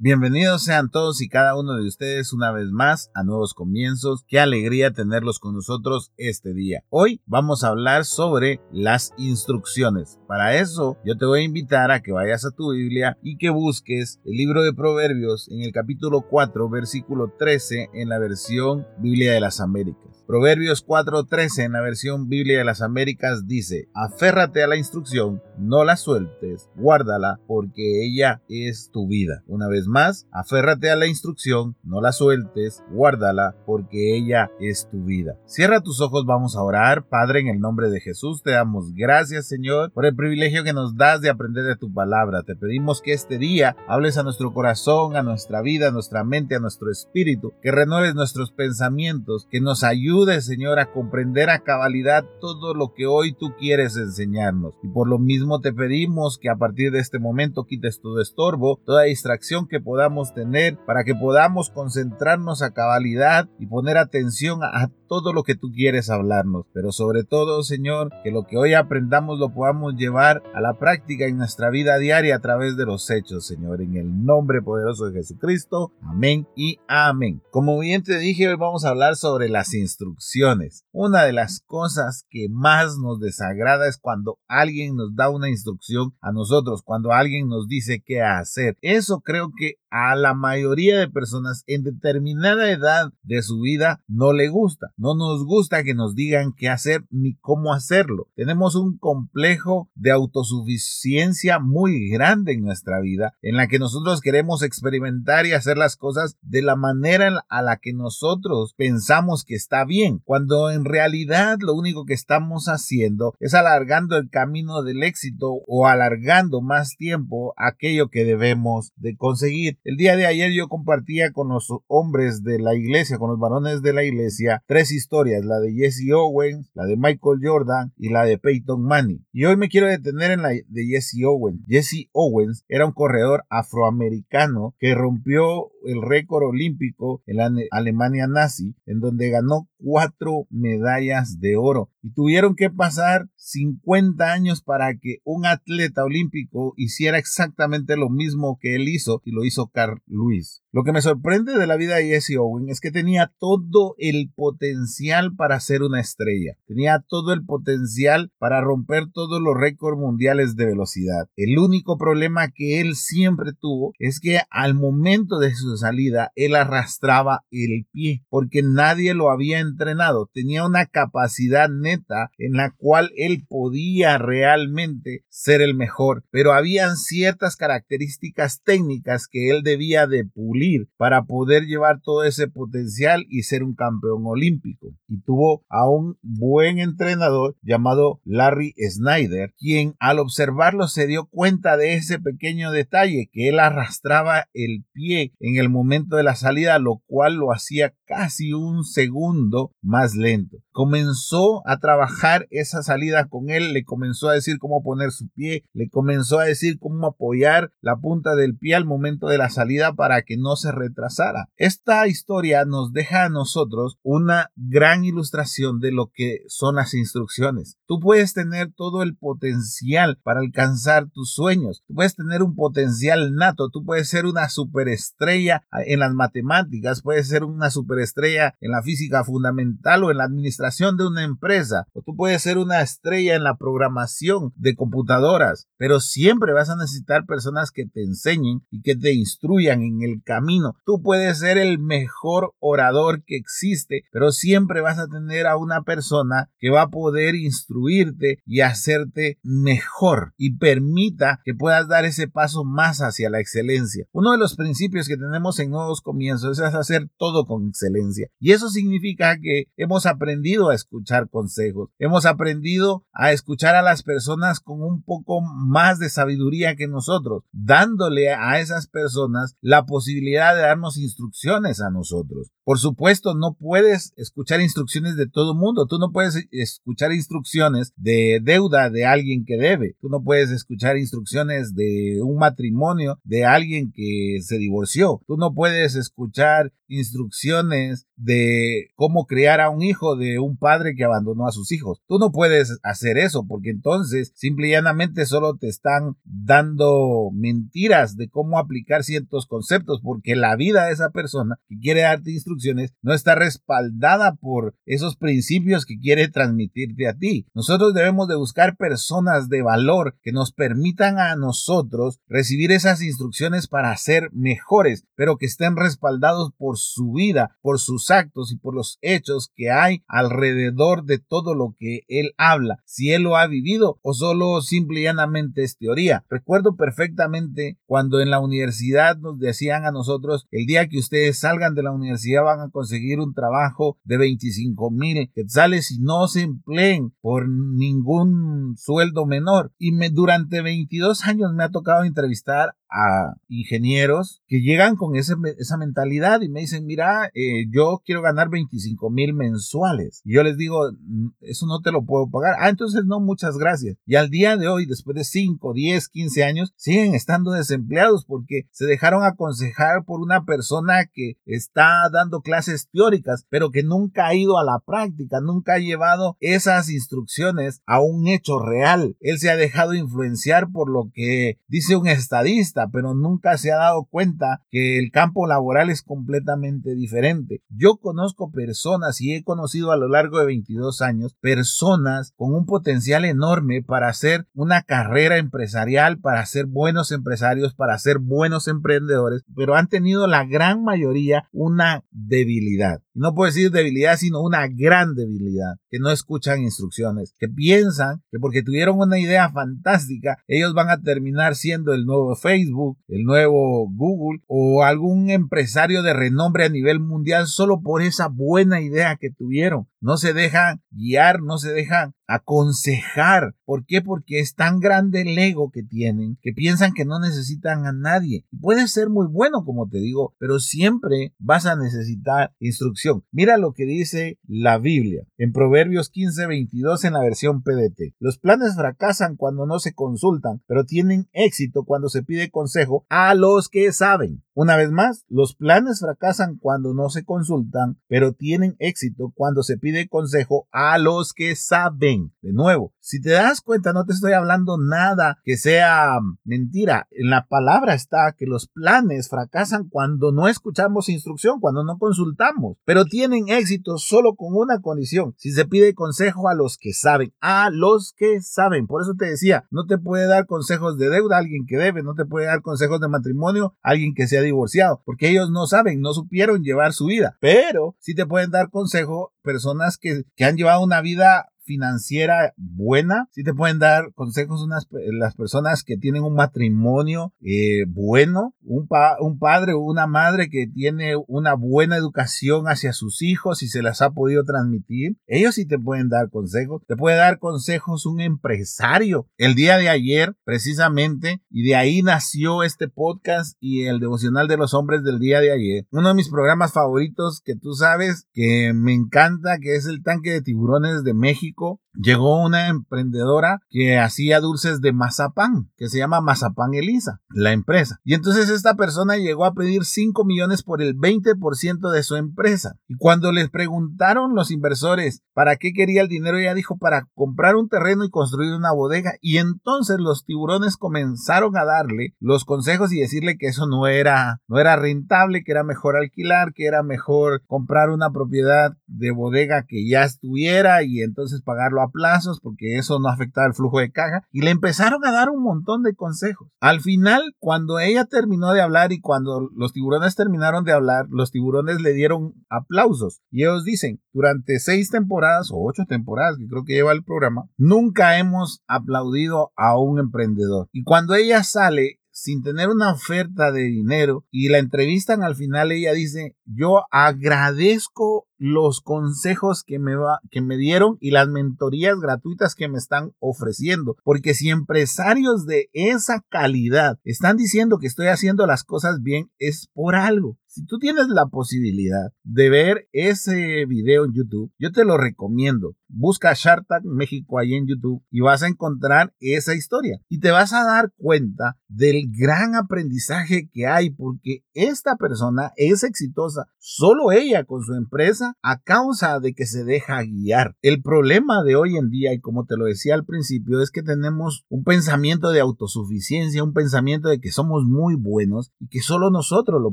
Bienvenidos 0.00 0.64
sean 0.64 0.90
todos 0.90 1.22
y 1.22 1.28
cada 1.28 1.56
uno 1.56 1.76
de 1.76 1.86
ustedes 1.86 2.32
una 2.32 2.50
vez 2.50 2.72
más 2.72 3.12
a 3.14 3.22
Nuevos 3.22 3.54
Comienzos. 3.54 4.24
Qué 4.26 4.40
alegría 4.40 4.92
tenerlos 4.92 5.38
con 5.38 5.54
nosotros 5.54 6.10
este 6.16 6.54
día. 6.54 6.82
Hoy 6.88 7.22
vamos 7.26 7.62
a 7.62 7.68
hablar 7.68 8.04
sobre 8.04 8.60
las 8.72 9.12
instrucciones. 9.16 10.18
Para 10.26 10.56
eso 10.56 10.98
yo 11.04 11.16
te 11.16 11.26
voy 11.26 11.42
a 11.42 11.44
invitar 11.44 11.92
a 11.92 12.02
que 12.02 12.10
vayas 12.10 12.44
a 12.44 12.50
tu 12.50 12.72
Biblia 12.72 13.16
y 13.22 13.38
que 13.38 13.50
busques 13.50 14.18
el 14.24 14.32
libro 14.32 14.64
de 14.64 14.72
Proverbios 14.72 15.48
en 15.52 15.62
el 15.62 15.70
capítulo 15.70 16.22
4, 16.28 16.68
versículo 16.68 17.32
13 17.38 17.90
en 17.94 18.08
la 18.08 18.18
versión 18.18 18.88
Biblia 18.98 19.34
de 19.34 19.40
las 19.40 19.60
Américas. 19.60 20.13
Proverbios 20.26 20.82
4:13 20.86 21.64
en 21.64 21.72
la 21.72 21.82
versión 21.82 22.30
Biblia 22.30 22.56
de 22.56 22.64
las 22.64 22.80
Américas 22.80 23.46
dice, 23.46 23.88
aférrate 23.92 24.62
a 24.62 24.66
la 24.66 24.76
instrucción, 24.76 25.42
no 25.58 25.84
la 25.84 25.98
sueltes, 25.98 26.70
guárdala 26.76 27.40
porque 27.46 28.06
ella 28.06 28.40
es 28.48 28.90
tu 28.90 29.06
vida. 29.06 29.42
Una 29.46 29.68
vez 29.68 29.86
más, 29.86 30.26
aférrate 30.32 30.90
a 30.90 30.96
la 30.96 31.06
instrucción, 31.06 31.76
no 31.84 32.00
la 32.00 32.12
sueltes, 32.12 32.82
guárdala 32.90 33.54
porque 33.66 34.16
ella 34.16 34.50
es 34.60 34.88
tu 34.90 35.04
vida. 35.04 35.36
Cierra 35.44 35.82
tus 35.82 36.00
ojos, 36.00 36.24
vamos 36.24 36.56
a 36.56 36.62
orar. 36.62 37.06
Padre, 37.06 37.40
en 37.40 37.48
el 37.48 37.60
nombre 37.60 37.90
de 37.90 38.00
Jesús, 38.00 38.42
te 38.42 38.52
damos 38.52 38.94
gracias 38.94 39.46
Señor 39.46 39.92
por 39.92 40.06
el 40.06 40.16
privilegio 40.16 40.64
que 40.64 40.72
nos 40.72 40.96
das 40.96 41.20
de 41.20 41.28
aprender 41.28 41.64
de 41.64 41.76
tu 41.76 41.92
palabra. 41.92 42.44
Te 42.44 42.56
pedimos 42.56 43.02
que 43.02 43.12
este 43.12 43.36
día 43.36 43.76
hables 43.86 44.16
a 44.16 44.22
nuestro 44.22 44.54
corazón, 44.54 45.16
a 45.16 45.22
nuestra 45.22 45.60
vida, 45.60 45.88
a 45.88 45.92
nuestra 45.92 46.24
mente, 46.24 46.54
a 46.54 46.60
nuestro 46.60 46.90
espíritu, 46.90 47.52
que 47.60 47.72
renueves 47.72 48.14
nuestros 48.14 48.52
pensamientos, 48.52 49.46
que 49.50 49.60
nos 49.60 49.84
ayudes 49.84 50.13
ayude, 50.14 50.40
Señor, 50.42 50.78
a 50.78 50.92
comprender 50.92 51.50
a 51.50 51.64
cabalidad 51.64 52.24
todo 52.40 52.72
lo 52.72 52.94
que 52.94 53.06
hoy 53.06 53.32
tú 53.32 53.52
quieres 53.58 53.96
enseñarnos. 53.96 54.74
Y 54.82 54.88
por 54.88 55.08
lo 55.08 55.18
mismo 55.18 55.60
te 55.60 55.72
pedimos 55.72 56.38
que 56.38 56.48
a 56.48 56.56
partir 56.56 56.92
de 56.92 57.00
este 57.00 57.18
momento 57.18 57.64
quites 57.64 58.00
todo 58.00 58.20
estorbo, 58.20 58.80
toda 58.84 59.04
distracción 59.04 59.66
que 59.66 59.80
podamos 59.80 60.32
tener, 60.32 60.78
para 60.86 61.02
que 61.02 61.16
podamos 61.16 61.70
concentrarnos 61.70 62.62
a 62.62 62.72
cabalidad 62.72 63.48
y 63.58 63.66
poner 63.66 63.98
atención 63.98 64.60
a 64.62 64.88
todo 65.08 65.32
lo 65.32 65.42
que 65.42 65.56
tú 65.56 65.72
quieres 65.72 66.10
hablarnos. 66.10 66.66
Pero 66.72 66.92
sobre 66.92 67.24
todo, 67.24 67.62
Señor, 67.62 68.10
que 68.22 68.30
lo 68.30 68.44
que 68.44 68.56
hoy 68.56 68.74
aprendamos 68.74 69.38
lo 69.38 69.52
podamos 69.52 69.94
llevar 69.96 70.42
a 70.54 70.60
la 70.60 70.74
práctica 70.74 71.26
en 71.26 71.38
nuestra 71.38 71.70
vida 71.70 71.98
diaria 71.98 72.36
a 72.36 72.40
través 72.40 72.76
de 72.76 72.86
los 72.86 73.10
hechos, 73.10 73.46
Señor. 73.46 73.82
En 73.82 73.96
el 73.96 74.24
nombre 74.24 74.62
poderoso 74.62 75.06
de 75.06 75.18
Jesucristo. 75.18 75.92
Amén 76.02 76.46
y 76.54 76.78
amén. 76.86 77.42
Como 77.50 77.78
bien 77.80 78.02
te 78.02 78.18
dije, 78.18 78.48
hoy 78.48 78.56
vamos 78.56 78.84
a 78.84 78.90
hablar 78.90 79.16
sobre 79.16 79.48
las 79.48 79.74
instrucciones 79.74 80.03
instrucciones. 80.04 80.84
Una 80.92 81.24
de 81.24 81.32
las 81.32 81.62
cosas 81.66 82.26
que 82.28 82.48
más 82.50 82.98
nos 82.98 83.20
desagrada 83.20 83.88
es 83.88 83.98
cuando 83.98 84.38
alguien 84.46 84.96
nos 84.96 85.14
da 85.14 85.30
una 85.30 85.48
instrucción 85.48 86.14
a 86.20 86.32
nosotros, 86.32 86.82
cuando 86.82 87.12
alguien 87.12 87.48
nos 87.48 87.66
dice 87.66 88.02
qué 88.04 88.22
hacer. 88.22 88.76
Eso 88.80 89.20
creo 89.20 89.50
que 89.56 89.74
a 89.96 90.16
la 90.16 90.34
mayoría 90.34 90.98
de 90.98 91.08
personas 91.08 91.62
en 91.68 91.84
determinada 91.84 92.68
edad 92.68 93.12
de 93.22 93.42
su 93.42 93.60
vida 93.60 94.02
no 94.08 94.32
le 94.32 94.48
gusta. 94.48 94.88
No 94.96 95.14
nos 95.14 95.46
gusta 95.46 95.84
que 95.84 95.94
nos 95.94 96.16
digan 96.16 96.52
qué 96.52 96.68
hacer 96.68 97.04
ni 97.10 97.36
cómo 97.36 97.72
hacerlo. 97.72 98.26
Tenemos 98.34 98.74
un 98.74 98.98
complejo 98.98 99.88
de 99.94 100.10
autosuficiencia 100.10 101.60
muy 101.60 102.08
grande 102.08 102.54
en 102.54 102.62
nuestra 102.62 103.00
vida 103.00 103.34
en 103.40 103.56
la 103.56 103.68
que 103.68 103.78
nosotros 103.78 104.20
queremos 104.20 104.64
experimentar 104.64 105.46
y 105.46 105.52
hacer 105.52 105.78
las 105.78 105.94
cosas 105.96 106.36
de 106.42 106.62
la 106.62 106.74
manera 106.74 107.44
a 107.48 107.62
la 107.62 107.76
que 107.76 107.92
nosotros 107.92 108.74
pensamos 108.76 109.44
que 109.44 109.54
está 109.54 109.84
bien, 109.84 110.20
cuando 110.24 110.72
en 110.72 110.84
realidad 110.84 111.58
lo 111.60 111.72
único 111.72 112.04
que 112.04 112.14
estamos 112.14 112.64
haciendo 112.66 113.34
es 113.38 113.54
alargando 113.54 114.16
el 114.16 114.28
camino 114.28 114.82
del 114.82 115.04
éxito 115.04 115.52
o 115.68 115.86
alargando 115.86 116.60
más 116.62 116.96
tiempo 116.96 117.54
aquello 117.56 118.08
que 118.08 118.24
debemos 118.24 118.90
de 118.96 119.16
conseguir. 119.16 119.78
El 119.84 119.98
día 119.98 120.16
de 120.16 120.24
ayer 120.24 120.50
yo 120.50 120.68
compartía 120.68 121.30
con 121.32 121.48
los 121.48 121.68
hombres 121.88 122.42
de 122.42 122.58
la 122.58 122.74
iglesia, 122.74 123.18
con 123.18 123.28
los 123.28 123.38
varones 123.38 123.82
de 123.82 123.92
la 123.92 124.02
iglesia, 124.02 124.62
tres 124.66 124.90
historias, 124.90 125.44
la 125.44 125.60
de 125.60 125.74
Jesse 125.74 126.10
Owens, 126.10 126.70
la 126.72 126.86
de 126.86 126.96
Michael 126.96 127.40
Jordan 127.42 127.92
y 127.98 128.08
la 128.08 128.24
de 128.24 128.38
Peyton 128.38 128.82
Manning. 128.82 129.26
Y 129.30 129.44
hoy 129.44 129.58
me 129.58 129.68
quiero 129.68 129.86
detener 129.86 130.30
en 130.30 130.40
la 130.40 130.48
de 130.48 130.86
Jesse 130.86 131.22
Owens. 131.26 131.60
Jesse 131.68 132.08
Owens 132.12 132.64
era 132.68 132.86
un 132.86 132.92
corredor 132.92 133.44
afroamericano 133.50 134.74
que 134.78 134.94
rompió 134.94 135.70
el 135.86 136.02
récord 136.02 136.48
olímpico 136.48 137.22
en 137.26 137.36
la 137.36 137.50
Alemania 137.70 138.26
nazi, 138.26 138.74
en 138.86 139.00
donde 139.00 139.30
ganó 139.30 139.68
cuatro 139.78 140.46
medallas 140.50 141.40
de 141.40 141.56
oro. 141.56 141.90
Y 142.02 142.12
tuvieron 142.12 142.56
que 142.56 142.70
pasar 142.70 143.28
50 143.36 144.32
años 144.32 144.62
para 144.62 144.94
que 144.96 145.18
un 145.24 145.46
atleta 145.46 146.04
olímpico 146.04 146.74
hiciera 146.76 147.18
exactamente 147.18 147.96
lo 147.96 148.08
mismo 148.08 148.58
que 148.60 148.74
él 148.74 148.88
hizo 148.88 149.20
y 149.24 149.32
lo 149.32 149.44
hizo 149.44 149.68
Carl 149.68 150.00
Lewis. 150.06 150.62
Lo 150.72 150.82
que 150.82 150.92
me 150.92 151.02
sorprende 151.02 151.56
de 151.56 151.66
la 151.66 151.76
vida 151.76 151.96
de 151.96 152.08
Jesse 152.08 152.36
Owen 152.36 152.68
es 152.68 152.80
que 152.80 152.90
tenía 152.90 153.32
todo 153.38 153.94
el 153.98 154.32
potencial 154.34 155.36
para 155.36 155.60
ser 155.60 155.82
una 155.82 156.00
estrella. 156.00 156.56
Tenía 156.66 157.04
todo 157.06 157.32
el 157.32 157.44
potencial 157.44 158.32
para 158.38 158.60
romper 158.60 159.04
todos 159.12 159.40
los 159.40 159.56
récords 159.56 159.98
mundiales 159.98 160.56
de 160.56 160.66
velocidad. 160.66 161.28
El 161.36 161.58
único 161.58 161.96
problema 161.96 162.48
que 162.48 162.80
él 162.80 162.96
siempre 162.96 163.52
tuvo 163.52 163.92
es 163.98 164.18
que 164.18 164.40
al 164.50 164.74
momento 164.74 165.38
de 165.38 165.54
su 165.54 165.70
salida 165.76 166.32
él 166.34 166.54
arrastraba 166.54 167.44
el 167.50 167.86
pie 167.92 168.24
porque 168.28 168.62
nadie 168.62 169.14
lo 169.14 169.30
había 169.30 169.60
entrenado. 169.60 170.30
Tenía 170.32 170.64
una 170.66 170.86
capacidad 170.86 171.68
neta 171.68 172.30
en 172.38 172.52
la 172.52 172.72
cual 172.76 173.10
él 173.16 173.44
podía 173.48 174.18
realmente 174.18 175.24
ser 175.28 175.62
el 175.62 175.74
mejor, 175.74 176.24
pero 176.30 176.52
habían 176.52 176.96
ciertas 176.96 177.56
características 177.56 178.62
técnicas 178.62 179.26
que 179.28 179.50
él 179.50 179.62
debía 179.62 180.06
de 180.06 180.24
pulir 180.24 180.88
para 180.96 181.24
poder 181.24 181.64
llevar 181.64 182.00
todo 182.02 182.24
ese 182.24 182.48
potencial 182.48 183.26
y 183.28 183.42
ser 183.42 183.62
un 183.62 183.74
campeón 183.74 184.22
olímpico. 184.24 184.94
Y 185.08 185.20
tuvo 185.22 185.64
a 185.68 185.88
un 185.88 186.18
buen 186.22 186.78
entrenador 186.78 187.56
llamado 187.62 188.20
Larry 188.24 188.74
Snyder, 188.78 189.52
quien 189.58 189.94
al 189.98 190.18
observarlo 190.18 190.88
se 190.88 191.06
dio 191.06 191.26
cuenta 191.26 191.76
de 191.76 191.94
ese 191.94 192.18
pequeño 192.18 192.70
detalle 192.70 193.28
que 193.32 193.48
él 193.48 193.58
arrastraba 193.58 194.48
el 194.52 194.84
pie 194.92 195.32
en 195.40 195.56
el 195.56 195.63
momento 195.68 196.16
de 196.16 196.22
la 196.22 196.34
salida, 196.34 196.78
lo 196.78 197.02
cual 197.06 197.34
lo 197.34 197.52
hacía 197.52 197.94
casi 198.06 198.52
un 198.52 198.84
segundo 198.84 199.72
más 199.82 200.14
lento. 200.14 200.58
Comenzó 200.70 201.66
a 201.66 201.78
trabajar 201.78 202.46
esa 202.50 202.82
salida 202.82 203.28
con 203.28 203.50
él, 203.50 203.72
le 203.72 203.84
comenzó 203.84 204.28
a 204.28 204.34
decir 204.34 204.58
cómo 204.58 204.82
poner 204.82 205.10
su 205.12 205.28
pie, 205.28 205.64
le 205.72 205.88
comenzó 205.88 206.38
a 206.38 206.44
decir 206.44 206.78
cómo 206.78 207.06
apoyar 207.06 207.70
la 207.80 207.96
punta 207.96 208.34
del 208.34 208.56
pie 208.56 208.74
al 208.74 208.84
momento 208.84 209.28
de 209.28 209.38
la 209.38 209.50
salida 209.50 209.94
para 209.94 210.22
que 210.22 210.36
no 210.36 210.56
se 210.56 210.72
retrasara. 210.72 211.48
Esta 211.56 212.06
historia 212.08 212.64
nos 212.64 212.92
deja 212.92 213.24
a 213.24 213.28
nosotros 213.28 213.98
una 214.02 214.50
gran 214.56 215.04
ilustración 215.04 215.80
de 215.80 215.92
lo 215.92 216.10
que 216.12 216.40
son 216.48 216.76
las 216.76 216.94
instrucciones. 216.94 217.76
Tú 217.86 218.00
puedes 218.00 218.34
tener 218.34 218.72
todo 218.74 219.02
el 219.02 219.16
potencial 219.16 220.18
para 220.22 220.40
alcanzar 220.40 221.08
tus 221.10 221.32
sueños, 221.32 221.82
tú 221.86 221.94
puedes 221.94 222.16
tener 222.16 222.42
un 222.42 222.54
potencial 222.54 223.34
nato, 223.34 223.70
tú 223.70 223.84
puedes 223.84 224.08
ser 224.08 224.26
una 224.26 224.48
superestrella 224.48 225.53
en 225.86 226.00
las 226.00 226.14
matemáticas, 226.14 227.02
puedes 227.02 227.28
ser 227.28 227.44
una 227.44 227.70
superestrella 227.70 228.54
en 228.60 228.70
la 228.70 228.82
física 228.82 229.24
fundamental 229.24 230.04
o 230.04 230.10
en 230.10 230.18
la 230.18 230.24
administración 230.24 230.96
de 230.96 231.06
una 231.06 231.24
empresa, 231.24 231.86
o 231.92 232.02
tú 232.02 232.16
puedes 232.16 232.42
ser 232.42 232.58
una 232.58 232.80
estrella 232.82 233.34
en 233.34 233.44
la 233.44 233.56
programación 233.56 234.52
de 234.56 234.74
computadoras, 234.74 235.66
pero 235.76 236.00
siempre 236.00 236.52
vas 236.52 236.70
a 236.70 236.76
necesitar 236.76 237.26
personas 237.26 237.70
que 237.70 237.86
te 237.86 238.02
enseñen 238.02 238.62
y 238.70 238.82
que 238.82 238.96
te 238.96 239.12
instruyan 239.12 239.82
en 239.82 240.02
el 240.02 240.22
camino. 240.22 240.76
Tú 240.84 241.02
puedes 241.02 241.38
ser 241.38 241.58
el 241.58 241.78
mejor 241.78 242.54
orador 242.58 243.22
que 243.24 243.36
existe, 243.36 244.04
pero 244.12 244.32
siempre 244.32 244.80
vas 244.80 244.98
a 244.98 245.08
tener 245.08 245.46
a 245.46 245.56
una 245.56 245.82
persona 245.82 246.50
que 246.58 246.70
va 246.70 246.82
a 246.82 246.88
poder 246.88 247.34
instruirte 247.34 248.38
y 248.46 248.60
hacerte 248.60 249.38
mejor 249.42 250.32
y 250.36 250.56
permita 250.56 251.40
que 251.44 251.54
puedas 251.54 251.88
dar 251.88 252.04
ese 252.04 252.28
paso 252.28 252.64
más 252.64 252.98
hacia 253.00 253.30
la 253.30 253.40
excelencia. 253.40 254.06
Uno 254.12 254.32
de 254.32 254.38
los 254.38 254.56
principios 254.56 255.08
que 255.08 255.16
tenemos 255.16 255.43
en 255.58 255.70
nuevos 255.70 256.00
comienzos 256.00 256.58
es 256.58 256.74
hacer 256.74 257.08
todo 257.18 257.44
con 257.44 257.68
excelencia. 257.68 258.28
Y 258.38 258.52
eso 258.52 258.70
significa 258.70 259.38
que 259.38 259.64
hemos 259.76 260.06
aprendido 260.06 260.70
a 260.70 260.74
escuchar 260.74 261.28
consejos, 261.28 261.90
hemos 261.98 262.26
aprendido 262.26 263.04
a 263.12 263.32
escuchar 263.32 263.74
a 263.74 263.82
las 263.82 264.02
personas 264.02 264.60
con 264.60 264.82
un 264.82 265.02
poco 265.02 265.40
más 265.42 265.98
de 265.98 266.08
sabiduría 266.08 266.76
que 266.76 266.88
nosotros, 266.88 267.44
dándole 267.52 268.32
a 268.32 268.60
esas 268.60 268.88
personas 268.88 269.56
la 269.60 269.84
posibilidad 269.84 270.54
de 270.54 270.62
darnos 270.62 270.96
instrucciones 270.96 271.80
a 271.80 271.90
nosotros. 271.90 272.50
Por 272.64 272.78
supuesto, 272.78 273.34
no 273.34 273.54
puedes 273.60 274.14
escuchar 274.16 274.62
instrucciones 274.62 275.16
de 275.16 275.28
todo 275.28 275.54
mundo. 275.54 275.86
Tú 275.86 275.98
no 275.98 276.12
puedes 276.12 276.48
escuchar 276.50 277.12
instrucciones 277.12 277.92
de 277.96 278.40
deuda 278.42 278.88
de 278.88 279.04
alguien 279.04 279.44
que 279.44 279.58
debe. 279.58 279.96
Tú 280.00 280.08
no 280.08 280.22
puedes 280.22 280.50
escuchar 280.50 280.96
instrucciones 280.96 281.74
de 281.74 282.20
un 282.22 282.38
matrimonio 282.38 283.20
de 283.22 283.44
alguien 283.44 283.92
que 283.94 284.38
se 284.40 284.56
divorció. 284.56 285.20
Tú 285.26 285.36
no 285.36 285.52
puedes 285.52 285.94
escuchar 285.94 286.72
instrucciones 286.88 288.06
de 288.16 288.88
cómo 288.94 289.26
criar 289.26 289.60
a 289.60 289.68
un 289.68 289.82
hijo 289.82 290.16
de 290.16 290.38
un 290.38 290.56
padre 290.56 290.94
que 290.94 291.04
abandonó 291.04 291.46
a 291.46 291.52
sus 291.52 291.70
hijos. 291.70 292.00
Tú 292.06 292.18
no 292.18 292.32
puedes 292.32 292.78
hacer 292.82 293.18
eso 293.18 293.46
porque 293.46 293.70
entonces 293.70 294.32
simple 294.34 294.68
y 294.68 294.70
llanamente 294.70 295.26
solo 295.26 295.56
te 295.56 295.68
están 295.68 296.16
dando 296.24 297.30
mentiras 297.32 298.16
de 298.16 298.28
cómo 298.28 298.58
aplicar 298.58 299.02
ciertos 299.02 299.46
conceptos 299.46 300.00
porque 300.02 300.36
la 300.36 300.56
vida 300.56 300.86
de 300.86 300.92
esa 300.92 301.10
persona 301.10 301.56
que 301.68 301.78
quiere 301.78 302.02
darte 302.02 302.30
instrucciones 302.30 302.53
no 303.02 303.12
está 303.12 303.34
respaldada 303.34 304.34
por 304.36 304.74
esos 304.86 305.16
principios 305.16 305.86
que 305.86 305.98
quiere 305.98 306.28
transmitirte 306.28 307.08
a 307.08 307.14
ti. 307.14 307.46
Nosotros 307.54 307.94
debemos 307.94 308.28
de 308.28 308.36
buscar 308.36 308.76
personas 308.76 309.48
de 309.48 309.62
valor 309.62 310.16
que 310.22 310.32
nos 310.32 310.52
permitan 310.52 311.18
a 311.18 311.36
nosotros 311.36 312.20
recibir 312.26 312.72
esas 312.72 313.02
instrucciones 313.02 313.66
para 313.66 313.96
ser 313.96 314.30
mejores, 314.32 315.04
pero 315.14 315.36
que 315.36 315.46
estén 315.46 315.76
respaldados 315.76 316.52
por 316.56 316.78
su 316.78 317.12
vida, 317.12 317.56
por 317.60 317.78
sus 317.78 318.10
actos 318.10 318.52
y 318.52 318.56
por 318.56 318.74
los 318.74 318.98
hechos 319.02 319.50
que 319.54 319.70
hay 319.70 320.02
alrededor 320.06 321.04
de 321.04 321.18
todo 321.18 321.54
lo 321.54 321.74
que 321.78 322.00
él 322.08 322.32
habla, 322.36 322.78
si 322.84 323.12
él 323.12 323.22
lo 323.22 323.36
ha 323.36 323.46
vivido 323.46 323.98
o 324.02 324.14
solo 324.14 324.60
simple 324.60 325.00
y 325.00 325.04
llanamente 325.04 325.62
es 325.62 325.76
teoría. 325.76 326.24
Recuerdo 326.28 326.76
perfectamente 326.76 327.78
cuando 327.86 328.20
en 328.20 328.30
la 328.30 328.40
universidad 328.40 329.16
nos 329.16 329.38
decían 329.38 329.84
a 329.84 329.92
nosotros, 329.92 330.46
el 330.50 330.66
día 330.66 330.88
que 330.88 330.98
ustedes 330.98 331.38
salgan 331.38 331.74
de 331.74 331.82
la 331.82 331.92
universidad 331.92 332.43
van 332.44 332.60
a 332.60 332.70
conseguir 332.70 333.20
un 333.20 333.34
trabajo 333.34 333.98
de 334.04 334.18
25 334.18 334.90
mil 334.90 335.30
quetzales 335.34 335.90
y 335.90 335.98
no 336.00 336.28
se 336.28 336.42
empleen 336.42 337.12
por 337.20 337.48
ningún 337.48 338.76
sueldo 338.76 339.26
menor. 339.26 339.72
Y 339.78 339.92
me, 339.92 340.10
durante 340.10 340.62
22 340.62 341.24
años 341.24 341.52
me 341.54 341.64
ha 341.64 341.70
tocado 341.70 342.04
entrevistar 342.04 342.76
a 342.94 343.34
ingenieros 343.48 344.42
que 344.46 344.60
llegan 344.60 344.94
con 344.94 345.16
esa 345.16 345.76
mentalidad 345.76 346.40
y 346.42 346.48
me 346.48 346.60
dicen, 346.60 346.86
mira, 346.86 347.26
eh, 347.34 347.66
yo 347.70 348.02
quiero 348.04 348.22
ganar 348.22 348.48
25 348.50 349.10
mil 349.10 349.34
mensuales. 349.34 350.22
Y 350.24 350.34
yo 350.34 350.44
les 350.44 350.56
digo, 350.56 350.92
mm, 350.92 351.28
eso 351.40 351.66
no 351.66 351.80
te 351.80 351.90
lo 351.90 352.04
puedo 352.04 352.30
pagar. 352.30 352.54
Ah, 352.60 352.68
entonces 352.68 353.04
no, 353.04 353.18
muchas 353.18 353.58
gracias. 353.58 353.96
Y 354.06 354.14
al 354.14 354.30
día 354.30 354.56
de 354.56 354.68
hoy, 354.68 354.86
después 354.86 355.16
de 355.16 355.24
5, 355.24 355.72
10, 355.74 356.08
15 356.08 356.44
años, 356.44 356.72
siguen 356.76 357.14
estando 357.14 357.50
desempleados 357.50 358.24
porque 358.24 358.68
se 358.70 358.86
dejaron 358.86 359.24
aconsejar 359.24 360.04
por 360.04 360.20
una 360.20 360.44
persona 360.44 361.06
que 361.12 361.36
está 361.46 362.08
dando 362.12 362.42
clases 362.42 362.88
teóricas, 362.92 363.44
pero 363.50 363.70
que 363.70 363.82
nunca 363.82 364.28
ha 364.28 364.34
ido 364.36 364.56
a 364.58 364.64
la 364.64 364.78
práctica, 364.86 365.40
nunca 365.40 365.74
ha 365.74 365.78
llevado 365.78 366.36
esas 366.38 366.90
instrucciones 366.90 367.82
a 367.86 368.00
un 368.00 368.28
hecho 368.28 368.60
real. 368.60 369.16
Él 369.20 369.38
se 369.38 369.50
ha 369.50 369.56
dejado 369.56 369.94
influenciar 369.94 370.70
por 370.70 370.88
lo 370.88 371.10
que 371.12 371.58
dice 371.66 371.96
un 371.96 372.06
estadista 372.06 372.83
pero 372.92 373.14
nunca 373.14 373.58
se 373.58 373.72
ha 373.72 373.76
dado 373.76 374.04
cuenta 374.04 374.62
que 374.70 374.98
el 374.98 375.10
campo 375.10 375.46
laboral 375.46 375.90
es 375.90 376.02
completamente 376.02 376.94
diferente. 376.94 377.62
Yo 377.68 377.96
conozco 377.96 378.50
personas 378.50 379.20
y 379.20 379.34
he 379.34 379.42
conocido 379.42 379.92
a 379.92 379.96
lo 379.96 380.08
largo 380.08 380.38
de 380.38 380.46
22 380.46 381.02
años 381.02 381.34
personas 381.40 382.32
con 382.36 382.54
un 382.54 382.66
potencial 382.66 383.24
enorme 383.24 383.82
para 383.82 384.08
hacer 384.08 384.46
una 384.54 384.82
carrera 384.82 385.38
empresarial, 385.38 386.18
para 386.18 386.44
ser 386.46 386.66
buenos 386.66 387.12
empresarios, 387.12 387.74
para 387.74 387.98
ser 387.98 388.18
buenos 388.18 388.68
emprendedores, 388.68 389.42
pero 389.54 389.74
han 389.74 389.88
tenido 389.88 390.26
la 390.26 390.44
gran 390.44 390.82
mayoría 390.82 391.48
una 391.52 392.04
debilidad. 392.10 393.00
No 393.14 393.34
puedo 393.34 393.46
decir 393.46 393.70
debilidad, 393.70 394.16
sino 394.16 394.42
una 394.42 394.66
gran 394.66 395.14
debilidad, 395.14 395.76
que 395.88 396.00
no 396.00 396.10
escuchan 396.10 396.62
instrucciones, 396.62 397.34
que 397.38 397.48
piensan 397.48 398.22
que 398.30 398.38
porque 398.40 398.62
tuvieron 398.62 398.98
una 398.98 399.18
idea 399.18 399.50
fantástica, 399.50 400.38
ellos 400.48 400.74
van 400.74 400.90
a 400.90 401.00
terminar 401.00 401.54
siendo 401.54 401.92
el 401.92 402.06
nuevo 402.06 402.34
Facebook, 402.34 402.73
el 403.08 403.24
nuevo 403.24 403.88
Google 403.90 404.40
o 404.46 404.82
algún 404.82 405.30
empresario 405.30 406.02
de 406.02 406.12
renombre 406.12 406.64
a 406.64 406.68
nivel 406.68 407.00
mundial 407.00 407.46
solo 407.46 407.80
por 407.82 408.02
esa 408.02 408.28
buena 408.28 408.80
idea 408.80 409.16
que 409.16 409.30
tuvieron. 409.30 409.86
No 410.04 410.18
se 410.18 410.34
dejan 410.34 410.82
guiar, 410.90 411.40
no 411.40 411.56
se 411.56 411.72
dejan 411.72 412.12
aconsejar. 412.26 413.54
¿Por 413.64 413.86
qué? 413.86 414.02
Porque 414.02 414.38
es 414.38 414.54
tan 414.54 414.78
grande 414.78 415.22
el 415.22 415.38
ego 415.38 415.70
que 415.70 415.82
tienen 415.82 416.36
que 416.42 416.52
piensan 416.52 416.92
que 416.92 417.06
no 417.06 417.18
necesitan 417.20 417.86
a 417.86 417.92
nadie. 417.94 418.44
Puede 418.60 418.86
ser 418.88 419.08
muy 419.08 419.26
bueno, 419.26 419.64
como 419.64 419.88
te 419.88 419.96
digo, 419.96 420.34
pero 420.38 420.60
siempre 420.60 421.32
vas 421.38 421.64
a 421.64 421.74
necesitar 421.74 422.54
instrucción. 422.58 423.24
Mira 423.32 423.56
lo 423.56 423.72
que 423.72 423.86
dice 423.86 424.38
la 424.46 424.76
Biblia 424.76 425.26
en 425.38 425.52
Proverbios 425.52 426.10
15, 426.10 426.48
22 426.48 427.02
en 427.06 427.14
la 427.14 427.22
versión 427.22 427.62
PDT. 427.62 428.14
Los 428.18 428.36
planes 428.38 428.74
fracasan 428.74 429.36
cuando 429.36 429.64
no 429.64 429.78
se 429.78 429.94
consultan, 429.94 430.60
pero 430.66 430.84
tienen 430.84 431.30
éxito 431.32 431.84
cuando 431.84 432.10
se 432.10 432.22
pide 432.22 432.50
consejo 432.50 433.06
a 433.08 433.34
los 433.34 433.70
que 433.70 433.90
saben. 433.90 434.43
Una 434.56 434.76
vez 434.76 434.92
más, 434.92 435.24
los 435.28 435.56
planes 435.56 435.98
fracasan 435.98 436.58
cuando 436.58 436.94
no 436.94 437.10
se 437.10 437.24
consultan, 437.24 437.98
pero 438.06 438.34
tienen 438.34 438.76
éxito 438.78 439.32
cuando 439.34 439.64
se 439.64 439.78
pide 439.78 440.08
consejo 440.08 440.68
a 440.70 440.96
los 440.98 441.32
que 441.32 441.56
saben. 441.56 442.32
De 442.40 442.52
nuevo, 442.52 442.94
si 443.00 443.20
te 443.20 443.30
das 443.30 443.60
cuenta, 443.60 443.92
no 443.92 444.04
te 444.04 444.12
estoy 444.12 444.32
hablando 444.32 444.78
nada 444.78 445.40
que 445.42 445.56
sea 445.56 446.20
mentira. 446.44 447.08
En 447.10 447.30
la 447.30 447.46
palabra 447.48 447.94
está 447.94 448.32
que 448.38 448.46
los 448.46 448.68
planes 448.68 449.28
fracasan 449.28 449.88
cuando 449.88 450.30
no 450.30 450.46
escuchamos 450.46 451.08
instrucción, 451.08 451.58
cuando 451.58 451.82
no 451.82 451.98
consultamos, 451.98 452.76
pero 452.84 453.06
tienen 453.06 453.48
éxito 453.48 453.98
solo 453.98 454.36
con 454.36 454.54
una 454.54 454.80
condición. 454.80 455.34
Si 455.36 455.50
se 455.50 455.64
pide 455.64 455.94
consejo 455.94 456.48
a 456.48 456.54
los 456.54 456.78
que 456.78 456.92
saben, 456.92 457.34
a 457.40 457.70
los 457.70 458.14
que 458.16 458.40
saben. 458.40 458.86
Por 458.86 459.02
eso 459.02 459.14
te 459.18 459.26
decía, 459.26 459.64
no 459.72 459.86
te 459.86 459.98
puede 459.98 460.28
dar 460.28 460.46
consejos 460.46 460.96
de 460.96 461.08
deuda 461.10 461.34
a 461.34 461.40
alguien 461.40 461.66
que 461.66 461.76
debe, 461.76 462.04
no 462.04 462.14
te 462.14 462.24
puede 462.24 462.46
dar 462.46 462.62
consejos 462.62 463.00
de 463.00 463.08
matrimonio 463.08 463.74
a 463.82 463.90
alguien 463.90 464.14
que 464.14 464.28
sea 464.28 464.43
divorciado, 464.44 465.02
porque 465.04 465.30
ellos 465.30 465.50
no 465.50 465.66
saben, 465.66 466.00
no 466.00 466.12
supieron 466.12 466.62
llevar 466.62 466.92
su 466.92 467.06
vida, 467.06 467.36
pero 467.40 467.96
sí 467.98 468.14
te 468.14 468.26
pueden 468.26 468.50
dar 468.50 468.70
consejo 468.70 469.32
personas 469.42 469.98
que, 469.98 470.22
que 470.36 470.44
han 470.44 470.56
llevado 470.56 470.82
una 470.82 471.00
vida 471.00 471.50
financiera 471.64 472.52
buena, 472.56 473.28
si 473.32 473.42
te 473.42 473.54
pueden 473.54 473.78
dar 473.78 474.12
consejos 474.14 474.62
unas, 474.62 474.86
las 474.90 475.34
personas 475.34 475.82
que 475.82 475.96
tienen 475.96 476.22
un 476.22 476.34
matrimonio 476.34 477.32
eh, 477.40 477.84
bueno, 477.88 478.54
un, 478.62 478.88
un 479.20 479.38
padre 479.38 479.72
o 479.72 479.80
una 479.80 480.06
madre 480.06 480.48
que 480.48 480.66
tiene 480.66 481.14
una 481.26 481.54
buena 481.54 481.96
educación 481.96 482.66
hacia 482.66 482.92
sus 482.92 483.22
hijos 483.22 483.62
y 483.62 483.68
se 483.68 483.82
las 483.82 484.02
ha 484.02 484.10
podido 484.10 484.44
transmitir. 484.44 485.16
Ellos 485.26 485.54
sí 485.54 485.66
te 485.66 485.78
pueden 485.78 486.08
dar 486.08 486.30
consejos. 486.30 486.82
Te 486.86 486.96
puede 486.96 487.16
dar 487.16 487.38
consejos 487.38 488.06
un 488.06 488.20
empresario. 488.20 489.28
El 489.36 489.54
día 489.54 489.78
de 489.78 489.88
ayer, 489.88 490.36
precisamente, 490.44 491.42
y 491.50 491.62
de 491.62 491.76
ahí 491.76 492.02
nació 492.02 492.62
este 492.62 492.88
podcast 492.88 493.56
y 493.60 493.84
el 493.84 494.00
devocional 494.00 494.48
de 494.48 494.56
los 494.56 494.74
hombres 494.74 495.02
del 495.02 495.18
día 495.18 495.40
de 495.40 495.52
ayer. 495.52 495.86
Uno 495.90 496.08
de 496.08 496.14
mis 496.14 496.30
programas 496.30 496.72
favoritos 496.72 497.40
que 497.44 497.56
tú 497.56 497.72
sabes 497.74 498.26
que 498.32 498.72
me 498.74 498.92
encanta, 498.92 499.58
que 499.60 499.76
es 499.76 499.86
el 499.86 500.02
tanque 500.02 500.30
de 500.30 500.42
tiburones 500.42 501.04
de 501.04 501.14
México 501.14 501.53
México 501.54 501.80
llegó 501.94 502.44
una 502.44 502.68
emprendedora 502.68 503.60
que 503.70 503.98
hacía 503.98 504.40
dulces 504.40 504.80
de 504.80 504.92
mazapán, 504.92 505.70
que 505.76 505.88
se 505.88 505.98
llama 505.98 506.20
Mazapán 506.20 506.74
Elisa, 506.74 507.20
la 507.30 507.52
empresa. 507.52 508.00
Y 508.04 508.14
entonces 508.14 508.48
esta 508.50 508.74
persona 508.74 509.16
llegó 509.16 509.44
a 509.44 509.54
pedir 509.54 509.84
5 509.84 510.24
millones 510.24 510.62
por 510.62 510.82
el 510.82 510.96
20% 510.96 511.90
de 511.90 512.02
su 512.02 512.16
empresa. 512.16 512.76
Y 512.88 512.96
cuando 512.96 513.32
les 513.32 513.50
preguntaron 513.50 514.34
los 514.34 514.50
inversores 514.50 515.22
para 515.32 515.56
qué 515.56 515.72
quería 515.72 516.02
el 516.02 516.08
dinero, 516.08 516.38
ella 516.38 516.54
dijo 516.54 516.76
para 516.76 517.08
comprar 517.14 517.56
un 517.56 517.68
terreno 517.68 518.04
y 518.04 518.10
construir 518.10 518.52
una 518.54 518.72
bodega. 518.72 519.14
Y 519.20 519.38
entonces 519.38 519.98
los 519.98 520.24
tiburones 520.24 520.76
comenzaron 520.76 521.56
a 521.56 521.64
darle 521.64 522.14
los 522.20 522.44
consejos 522.44 522.92
y 522.92 523.00
decirle 523.00 523.36
que 523.38 523.46
eso 523.46 523.66
no 523.66 523.86
era, 523.86 524.40
no 524.48 524.58
era 524.58 524.76
rentable, 524.76 525.42
que 525.44 525.52
era 525.52 525.64
mejor 525.64 525.96
alquilar, 525.96 526.52
que 526.52 526.66
era 526.66 526.82
mejor 526.82 527.42
comprar 527.46 527.90
una 527.90 528.10
propiedad 528.10 528.76
de 528.86 529.10
bodega 529.10 529.64
que 529.66 529.88
ya 529.88 530.04
estuviera 530.04 530.82
y 530.82 531.02
entonces 531.02 531.42
pagarlo 531.42 531.83
plazos 531.88 532.40
porque 532.40 532.76
eso 532.76 532.98
no 532.98 533.08
afectaba 533.08 533.46
el 533.46 533.54
flujo 533.54 533.80
de 533.80 533.90
caja 533.90 534.22
y 534.32 534.42
le 534.42 534.50
empezaron 534.50 535.04
a 535.04 535.12
dar 535.12 535.30
un 535.30 535.42
montón 535.42 535.82
de 535.82 535.94
consejos. 535.94 536.48
Al 536.60 536.80
final, 536.80 537.34
cuando 537.38 537.78
ella 537.78 538.04
terminó 538.04 538.52
de 538.52 538.60
hablar 538.60 538.92
y 538.92 539.00
cuando 539.00 539.48
los 539.54 539.72
tiburones 539.72 540.14
terminaron 540.16 540.64
de 540.64 540.72
hablar, 540.72 541.06
los 541.10 541.30
tiburones 541.30 541.80
le 541.80 541.92
dieron 541.92 542.34
aplausos 542.48 543.20
y 543.30 543.42
ellos 543.42 543.64
dicen, 543.64 544.00
durante 544.12 544.58
seis 544.58 544.90
temporadas 544.90 545.50
o 545.52 545.56
ocho 545.58 545.84
temporadas 545.88 546.36
que 546.38 546.46
creo 546.46 546.64
que 546.64 546.74
lleva 546.74 546.92
el 546.92 547.04
programa, 547.04 547.44
nunca 547.56 548.18
hemos 548.18 548.62
aplaudido 548.66 549.52
a 549.56 549.78
un 549.78 549.98
emprendedor. 549.98 550.68
Y 550.72 550.84
cuando 550.84 551.14
ella 551.14 551.42
sale 551.42 552.00
sin 552.14 552.42
tener 552.42 552.68
una 552.68 552.92
oferta 552.92 553.50
de 553.50 553.64
dinero 553.64 554.24
y 554.30 554.48
la 554.48 554.58
entrevistan 554.58 555.24
al 555.24 555.34
final 555.34 555.72
ella 555.72 555.92
dice 555.92 556.36
yo 556.44 556.82
agradezco 556.90 558.26
los 558.38 558.80
consejos 558.80 559.64
que 559.64 559.78
me, 559.78 559.96
va, 559.96 560.20
que 560.30 560.42
me 560.42 560.56
dieron 560.56 560.98
y 561.00 561.12
las 561.12 561.28
mentorías 561.28 561.98
gratuitas 561.98 562.54
que 562.54 562.68
me 562.68 562.78
están 562.78 563.12
ofreciendo. 563.18 563.96
Porque 564.04 564.34
si 564.34 564.50
empresarios 564.50 565.46
de 565.46 565.70
esa 565.72 566.24
calidad 566.28 566.98
están 567.04 567.36
diciendo 567.36 567.78
que 567.78 567.86
estoy 567.86 568.08
haciendo 568.08 568.46
las 568.46 568.64
cosas 568.64 569.00
bien, 569.00 569.30
es 569.38 569.70
por 569.72 569.94
algo. 569.94 570.36
Si 570.46 570.64
tú 570.66 570.78
tienes 570.78 571.08
la 571.08 571.26
posibilidad 571.26 572.12
de 572.22 572.48
ver 572.48 572.88
ese 572.92 573.66
video 573.66 574.04
en 574.04 574.12
YouTube, 574.12 574.52
yo 574.56 574.70
te 574.70 574.84
lo 574.84 574.96
recomiendo. 574.96 575.74
Busca 575.88 576.32
Shark 576.32 576.66
Tank 576.68 576.84
México 576.84 577.40
ahí 577.40 577.54
en 577.54 577.66
YouTube 577.66 578.04
y 578.08 578.20
vas 578.20 578.44
a 578.44 578.46
encontrar 578.46 579.12
esa 579.18 579.54
historia. 579.54 579.98
Y 580.08 580.20
te 580.20 580.30
vas 580.30 580.52
a 580.52 580.64
dar 580.64 580.92
cuenta 580.96 581.56
del 581.66 582.04
gran 582.16 582.54
aprendizaje 582.54 583.48
que 583.52 583.66
hay 583.66 583.90
porque 583.90 584.44
esta 584.52 584.94
persona 584.94 585.52
es 585.56 585.82
exitosa, 585.82 586.33
solo 586.58 587.12
ella 587.12 587.44
con 587.44 587.62
su 587.62 587.74
empresa, 587.74 588.36
a 588.42 588.60
causa 588.60 589.20
de 589.20 589.34
que 589.34 589.46
se 589.46 589.64
deja 589.64 590.02
guiar. 590.02 590.56
El 590.62 590.82
problema 590.82 591.42
de 591.42 591.56
hoy 591.56 591.76
en 591.76 591.90
día, 591.90 592.12
y 592.12 592.20
como 592.20 592.44
te 592.46 592.56
lo 592.56 592.66
decía 592.66 592.94
al 592.94 593.04
principio, 593.04 593.60
es 593.60 593.70
que 593.70 593.82
tenemos 593.82 594.44
un 594.48 594.64
pensamiento 594.64 595.30
de 595.30 595.40
autosuficiencia, 595.40 596.44
un 596.44 596.52
pensamiento 596.52 597.08
de 597.08 597.20
que 597.20 597.30
somos 597.30 597.64
muy 597.64 597.94
buenos 597.94 598.52
y 598.58 598.68
que 598.68 598.80
solo 598.80 599.10
nosotros 599.10 599.60
lo 599.60 599.72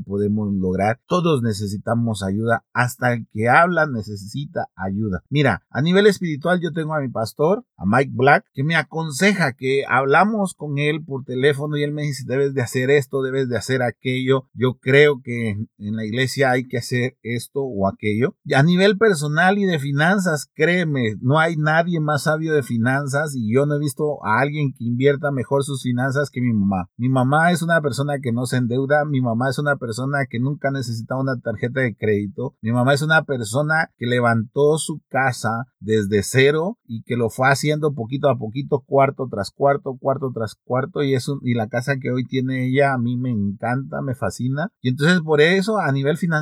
podemos 0.00 0.52
lograr 0.52 0.82
todos 1.06 1.42
necesitamos 1.42 2.22
ayuda, 2.22 2.64
hasta 2.72 3.12
el 3.12 3.26
que 3.32 3.48
habla 3.48 3.86
necesita 3.86 4.68
ayuda. 4.74 5.22
Mira, 5.28 5.62
a 5.70 5.82
nivel 5.82 6.06
espiritual 6.06 6.60
yo 6.60 6.72
tengo 6.72 6.94
a 6.94 7.00
mi 7.00 7.08
pastor, 7.08 7.64
a 7.76 7.84
Mike 7.86 8.12
Black, 8.14 8.46
que 8.52 8.64
me 8.64 8.76
aconseja 8.76 9.52
que 9.52 9.84
hablamos 9.88 10.54
con 10.54 10.78
él 10.78 11.04
por 11.04 11.24
teléfono 11.24 11.76
y 11.76 11.82
él 11.82 11.92
me 11.92 12.02
dice, 12.02 12.24
debes 12.26 12.54
de 12.54 12.62
hacer 12.62 12.90
esto, 12.90 13.22
debes 13.22 13.48
de 13.48 13.56
hacer 13.56 13.82
aquello. 13.82 14.48
Yo 14.54 14.78
creo 14.80 15.20
que 15.22 15.50
en 15.50 15.96
la 15.96 16.04
iglesia 16.04 16.50
hay 16.52 16.66
que 16.66 16.78
hacer 16.78 17.16
esto 17.22 17.60
o 17.62 17.88
aquello. 17.88 18.36
Y 18.44 18.54
a 18.54 18.62
nivel 18.62 18.98
personal 18.98 19.58
y 19.58 19.64
de 19.64 19.78
finanzas, 19.78 20.50
créeme, 20.54 21.16
no 21.20 21.38
hay 21.38 21.56
nadie 21.56 22.00
más 22.00 22.24
sabio 22.24 22.54
de 22.54 22.62
finanzas 22.62 23.34
y 23.34 23.52
yo 23.52 23.66
no 23.66 23.76
he 23.76 23.78
visto 23.78 24.24
a 24.24 24.40
alguien 24.40 24.72
que 24.72 24.84
invierta 24.84 25.30
mejor 25.30 25.64
sus 25.64 25.82
finanzas 25.82 26.30
que 26.30 26.40
mi 26.40 26.52
mamá. 26.52 26.88
Mi 26.96 27.08
mamá 27.08 27.52
es 27.52 27.62
una 27.62 27.80
persona 27.80 28.20
que 28.20 28.32
no 28.32 28.46
se 28.46 28.56
endeuda, 28.56 29.04
mi 29.04 29.20
mamá 29.20 29.50
es 29.50 29.58
una 29.58 29.76
persona 29.76 30.26
que 30.28 30.38
nunca 30.38 30.70
necesitaba 30.70 31.20
una 31.20 31.40
tarjeta 31.40 31.80
de 31.80 31.96
crédito. 31.96 32.54
Mi 32.60 32.72
mamá 32.72 32.94
es 32.94 33.02
una 33.02 33.24
persona 33.24 33.90
que 33.96 34.06
levantó 34.06 34.78
su 34.78 35.00
casa 35.08 35.66
desde 35.80 36.22
cero 36.22 36.78
y 36.86 37.02
que 37.02 37.16
lo 37.16 37.30
fue 37.30 37.48
haciendo 37.48 37.94
poquito 37.94 38.28
a 38.28 38.38
poquito, 38.38 38.80
cuarto 38.86 39.28
tras 39.30 39.50
cuarto, 39.50 39.96
cuarto 39.98 40.30
tras 40.32 40.54
cuarto 40.54 41.02
y 41.02 41.14
eso 41.14 41.40
y 41.42 41.54
la 41.54 41.68
casa 41.68 41.96
que 42.00 42.10
hoy 42.10 42.26
tiene 42.26 42.66
ella 42.66 42.94
a 42.94 42.98
mí 42.98 43.16
me 43.16 43.30
encanta, 43.30 44.02
me 44.02 44.14
fascina 44.14 44.70
y 44.80 44.90
entonces 44.90 45.20
por 45.20 45.40
eso 45.40 45.78
a 45.78 45.90
nivel 45.92 46.16
financiero 46.16 46.41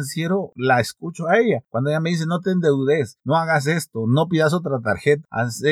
la 0.56 0.80
escucho 0.80 1.28
a 1.28 1.38
ella. 1.38 1.62
Cuando 1.68 1.90
ella 1.90 2.00
me 2.00 2.10
dice 2.10 2.26
no 2.26 2.40
te 2.40 2.50
endeudes, 2.50 3.18
no 3.24 3.36
hagas 3.36 3.66
esto, 3.66 4.04
no 4.06 4.28
pidas 4.28 4.54
otra 4.54 4.80
tarjeta, 4.80 5.26
haz 5.30 5.62